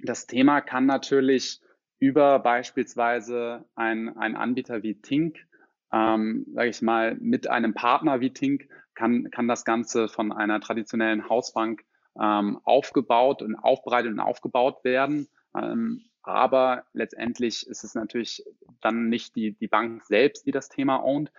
[0.01, 1.61] das Thema kann natürlich
[2.01, 5.47] über beispielsweise ein, ein Anbieter wie Tink,
[5.93, 8.69] ähm, sage ich mal, mit einem Partner wie Tink,
[8.99, 11.85] kann, kann das Ganze von einer traditionellen Hausbank
[12.21, 15.29] ähm, aufgebaut und aufbereitet und aufgebaut werden.
[15.57, 18.45] Ähm, aber letztendlich ist es natürlich
[18.81, 21.31] dann nicht die, die Bank selbst, die das Thema ownt.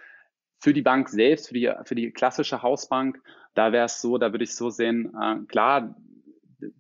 [0.62, 3.22] Für die Bank selbst, für die, für die klassische Hausbank,
[3.56, 5.96] da wäre es so, da würde ich so sehen, äh, klar,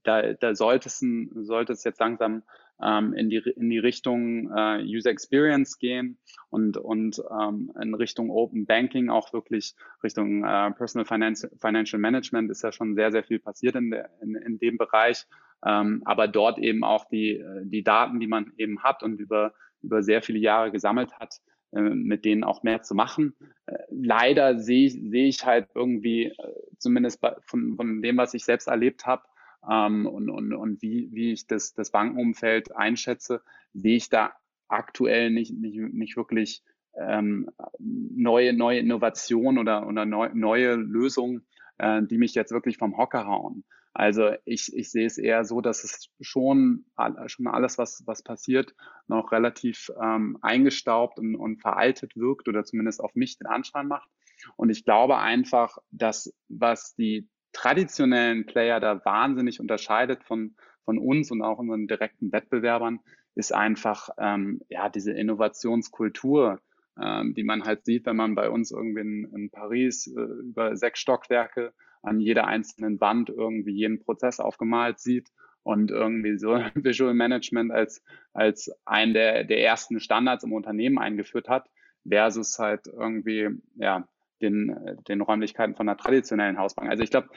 [0.04, 1.04] da, da sollte, es
[1.46, 2.44] sollte es jetzt langsam
[2.84, 6.18] ähm, in, die, in die Richtung äh, User Experience gehen
[6.50, 12.50] und, und ähm, in Richtung Open Banking, auch wirklich Richtung äh, Personal Finance, Financial Management
[12.52, 15.26] ist ja schon sehr, sehr viel passiert in, der, in, in dem Bereich.
[15.66, 20.04] Ähm, aber dort eben auch die, die Daten, die man eben hat und über, über
[20.04, 21.36] sehr viele Jahre gesammelt hat,
[21.72, 23.36] äh, mit denen auch mehr zu machen.
[23.68, 26.34] Äh, leider sehe ich, sehe ich halt irgendwie, äh,
[26.78, 29.24] zumindest bei, von, von dem, was ich selbst erlebt habe,
[29.70, 33.41] ähm, und, und, und wie, wie ich das, das Bankenumfeld einschätze,
[33.74, 34.34] sehe ich da
[34.68, 36.64] aktuell nicht, nicht, nicht wirklich
[36.95, 37.49] ähm,
[37.80, 41.45] neue, neue Innovationen oder, oder neu, neue Lösungen,
[41.78, 43.64] äh, die mich jetzt wirklich vom Hocker hauen.
[43.93, 46.86] Also ich, ich sehe es eher so, dass es schon,
[47.26, 48.76] schon alles, was, was passiert,
[49.07, 54.10] noch relativ ähm, eingestaubt und, und veraltet wirkt oder zumindest auf mich den Anschein macht.
[54.55, 61.32] Und ich glaube einfach, dass was die traditionellen Player da wahnsinnig unterscheidet von, von uns
[61.32, 63.00] und auch unseren direkten Wettbewerbern,
[63.36, 66.60] ist einfach ähm, ja diese Innovationskultur,
[67.02, 70.76] ähm, die man halt sieht, wenn man bei uns irgendwie in, in Paris äh, über
[70.76, 75.30] sechs Stockwerke an jeder einzelnen Wand irgendwie jeden Prozess aufgemalt sieht
[75.64, 81.50] und irgendwie so Visual Management als, als einen der, der ersten Standards im Unternehmen eingeführt
[81.50, 81.70] hat,
[82.08, 84.08] versus halt irgendwie, ja,
[84.42, 86.90] den, den Räumlichkeiten von einer traditionellen Hausbank.
[86.90, 87.30] Also ich glaube,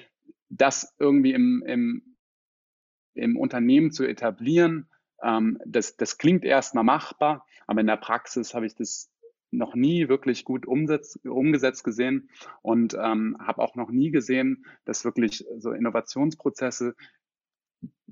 [0.48, 2.16] das irgendwie im, im,
[3.14, 4.88] im Unternehmen zu etablieren,
[5.22, 9.11] ähm, das, das klingt erstmal machbar, aber in der Praxis habe ich das
[9.53, 12.30] noch nie wirklich gut umsetz, umgesetzt gesehen
[12.62, 16.94] und ähm, habe auch noch nie gesehen, dass wirklich so Innovationsprozesse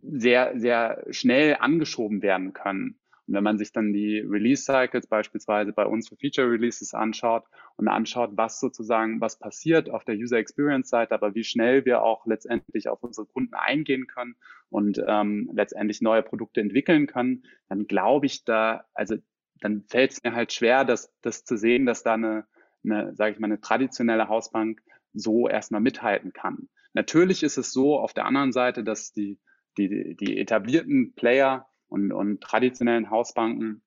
[0.03, 3.00] sehr, sehr schnell angeschoben werden können.
[3.31, 7.45] Und wenn man sich dann die Release Cycles beispielsweise bei uns für Feature Releases anschaut
[7.77, 12.03] und anschaut, was sozusagen, was passiert auf der User Experience Seite, aber wie schnell wir
[12.03, 14.35] auch letztendlich auf unsere Kunden eingehen können
[14.69, 19.15] und ähm, letztendlich neue Produkte entwickeln können, dann glaube ich da, also
[19.61, 22.47] dann fällt es mir halt schwer, das, das zu sehen, dass da eine,
[22.83, 26.69] eine sage ich mal, eine traditionelle Hausbank so erstmal mithalten kann.
[26.95, 29.39] Natürlich ist es so auf der anderen Seite, dass die,
[29.79, 33.83] die, die etablierten Player und, und traditionellen Hausbanken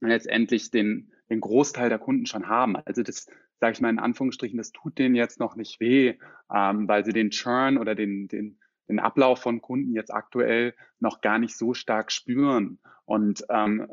[0.00, 2.76] letztendlich den, den Großteil der Kunden schon haben.
[2.76, 3.26] Also das,
[3.58, 6.14] sage ich mal in Anführungsstrichen, das tut denen jetzt noch nicht weh,
[6.52, 11.20] ähm, weil sie den Churn oder den, den, den Ablauf von Kunden jetzt aktuell noch
[11.20, 12.78] gar nicht so stark spüren.
[13.04, 13.86] Und ähm,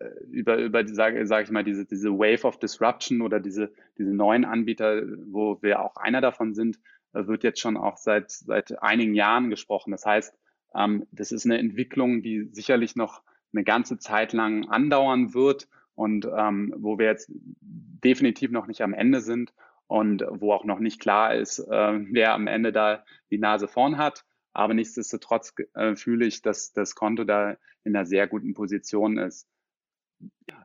[0.00, 4.12] äh, über, über sage sag ich mal, diese, diese Wave of Disruption oder diese, diese
[4.12, 6.78] neuen Anbieter, wo wir auch einer davon sind,
[7.14, 9.92] äh, wird jetzt schon auch seit, seit einigen Jahren gesprochen.
[9.92, 10.36] Das heißt,
[10.76, 13.22] ähm, das ist eine Entwicklung, die sicherlich noch
[13.52, 18.94] eine ganze Zeit lang andauern wird und ähm, wo wir jetzt definitiv noch nicht am
[18.94, 19.54] Ende sind
[19.86, 23.98] und wo auch noch nicht klar ist, äh, wer am Ende da die Nase vorn
[23.98, 24.24] hat.
[24.52, 29.48] Aber nichtsdestotrotz äh, fühle ich, dass das Konto da in einer sehr guten Position ist.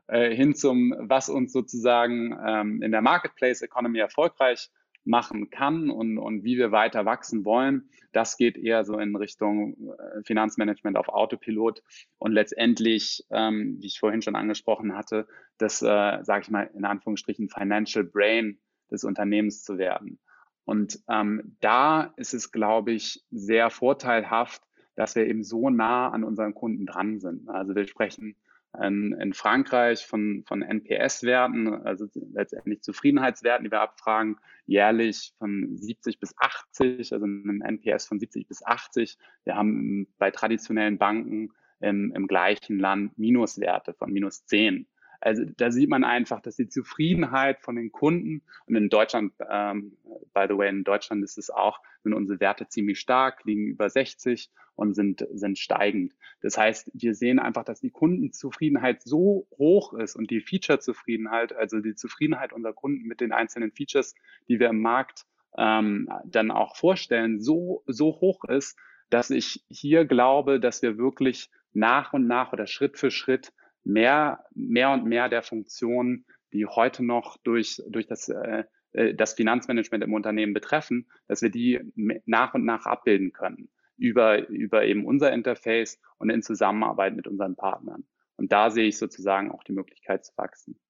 [0.06, 4.70] Äh, hin zum, was uns sozusagen ähm, in der Marketplace Economy erfolgreich
[5.04, 7.88] machen kann und, und wie wir weiter wachsen wollen.
[8.12, 11.82] Das geht eher so in Richtung äh, Finanzmanagement auf Autopilot
[12.18, 15.26] und letztendlich, ähm, wie ich vorhin schon angesprochen hatte,
[15.58, 18.58] das, äh, sage ich mal in Anführungsstrichen, Financial Brain
[18.90, 20.18] des Unternehmens zu werden.
[20.64, 24.62] Und ähm, da ist es, glaube ich, sehr vorteilhaft,
[24.94, 27.48] dass wir eben so nah an unseren Kunden dran sind.
[27.48, 28.36] Also wir sprechen
[28.78, 36.20] in, in Frankreich von, von NPS-Werten, also letztendlich Zufriedenheitswerten, die wir abfragen, jährlich von 70
[36.20, 39.18] bis 80, also einem NPS von 70 bis 80.
[39.44, 44.86] Wir haben bei traditionellen Banken im, im gleichen Land Minuswerte von minus 10.
[45.20, 49.96] Also da sieht man einfach, dass die Zufriedenheit von den Kunden und in Deutschland, ähm,
[50.32, 53.90] by the way, in Deutschland ist es auch, sind unsere Werte ziemlich stark, liegen über
[53.90, 56.14] 60 und sind, sind steigend.
[56.40, 61.80] Das heißt, wir sehen einfach, dass die Kundenzufriedenheit so hoch ist und die Feature-Zufriedenheit, also
[61.80, 64.14] die Zufriedenheit unserer Kunden mit den einzelnen Features,
[64.48, 65.26] die wir im Markt
[65.58, 68.78] ähm, dann auch vorstellen, so, so hoch ist,
[69.10, 73.52] dass ich hier glaube, dass wir wirklich nach und nach oder Schritt für Schritt
[73.84, 79.34] mehr, mehr und mehr der Funktionen, die heute noch durch, durch das, äh, äh, das
[79.34, 81.80] Finanzmanagement im Unternehmen betreffen, dass wir die
[82.26, 87.54] nach und nach abbilden können über, über eben unser Interface und in Zusammenarbeit mit unseren
[87.54, 88.04] Partnern.
[88.36, 90.80] Und da sehe ich sozusagen auch die Möglichkeit zu wachsen.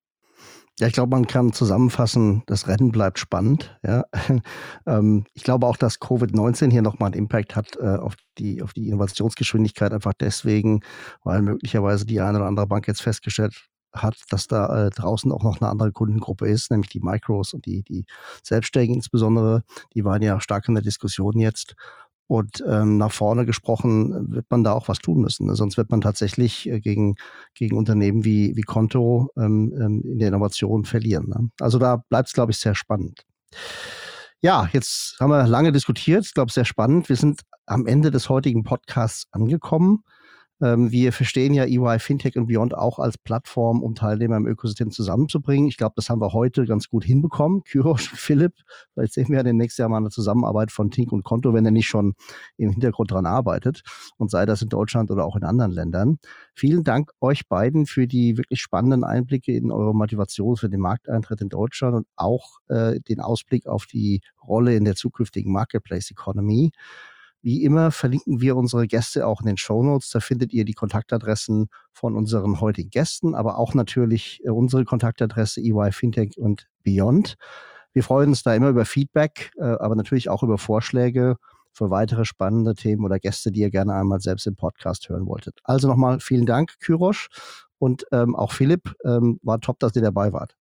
[0.81, 3.79] Ja, ich glaube, man kann zusammenfassen, das Rennen bleibt spannend.
[3.83, 4.05] Ja.
[4.87, 8.73] Ähm, ich glaube auch, dass Covid-19 hier nochmal einen Impact hat äh, auf, die, auf
[8.73, 10.81] die Innovationsgeschwindigkeit, einfach deswegen,
[11.23, 13.55] weil möglicherweise die eine oder andere Bank jetzt festgestellt
[13.93, 17.67] hat, dass da äh, draußen auch noch eine andere Kundengruppe ist, nämlich die Micros und
[17.67, 18.07] die, die
[18.43, 19.65] Selbstständigen insbesondere.
[19.95, 21.75] Die waren ja stark in der Diskussion jetzt.
[22.31, 25.49] Und ähm, nach vorne gesprochen wird man da auch was tun müssen.
[25.49, 25.57] Ne?
[25.57, 27.17] Sonst wird man tatsächlich äh, gegen,
[27.55, 31.29] gegen Unternehmen wie, wie Konto ähm, ähm, in der Innovation verlieren.
[31.29, 31.51] Ne?
[31.59, 33.27] Also da bleibt es, glaube ich, sehr spannend.
[34.41, 36.25] Ja, jetzt haben wir lange diskutiert.
[36.25, 37.09] Ich glaube, sehr spannend.
[37.09, 40.05] Wir sind am Ende des heutigen Podcasts angekommen.
[40.61, 44.91] Ähm, wir verstehen ja EY Fintech und Beyond auch als Plattform, um Teilnehmer im Ökosystem
[44.91, 45.69] zusammenzubringen.
[45.69, 47.63] Ich glaube, das haben wir heute ganz gut hinbekommen.
[47.65, 48.55] Kyrosch, Philipp,
[48.95, 51.71] vielleicht sehen wir ja demnächst ja mal eine Zusammenarbeit von Tink und Konto, wenn er
[51.71, 52.15] nicht schon
[52.57, 53.83] im Hintergrund dran arbeitet
[54.17, 56.19] und sei das in Deutschland oder auch in anderen Ländern.
[56.55, 61.41] Vielen Dank euch beiden für die wirklich spannenden Einblicke in eure Motivation für den Markteintritt
[61.41, 66.73] in Deutschland und auch äh, den Ausblick auf die Rolle in der zukünftigen Marketplace Economy.
[67.43, 70.11] Wie immer verlinken wir unsere Gäste auch in den Show Notes.
[70.11, 75.61] Da findet ihr die Kontaktadressen von unseren heutigen Gästen, aber auch natürlich äh, unsere Kontaktadresse
[75.61, 77.37] EY Fintech und Beyond.
[77.93, 81.37] Wir freuen uns da immer über Feedback, äh, aber natürlich auch über Vorschläge
[81.73, 85.61] für weitere spannende Themen oder Gäste, die ihr gerne einmal selbst im Podcast hören wolltet.
[85.65, 87.29] Also nochmal vielen Dank, Kyrosch.
[87.79, 90.60] Und ähm, auch Philipp, ähm, war top, dass ihr dabei wart.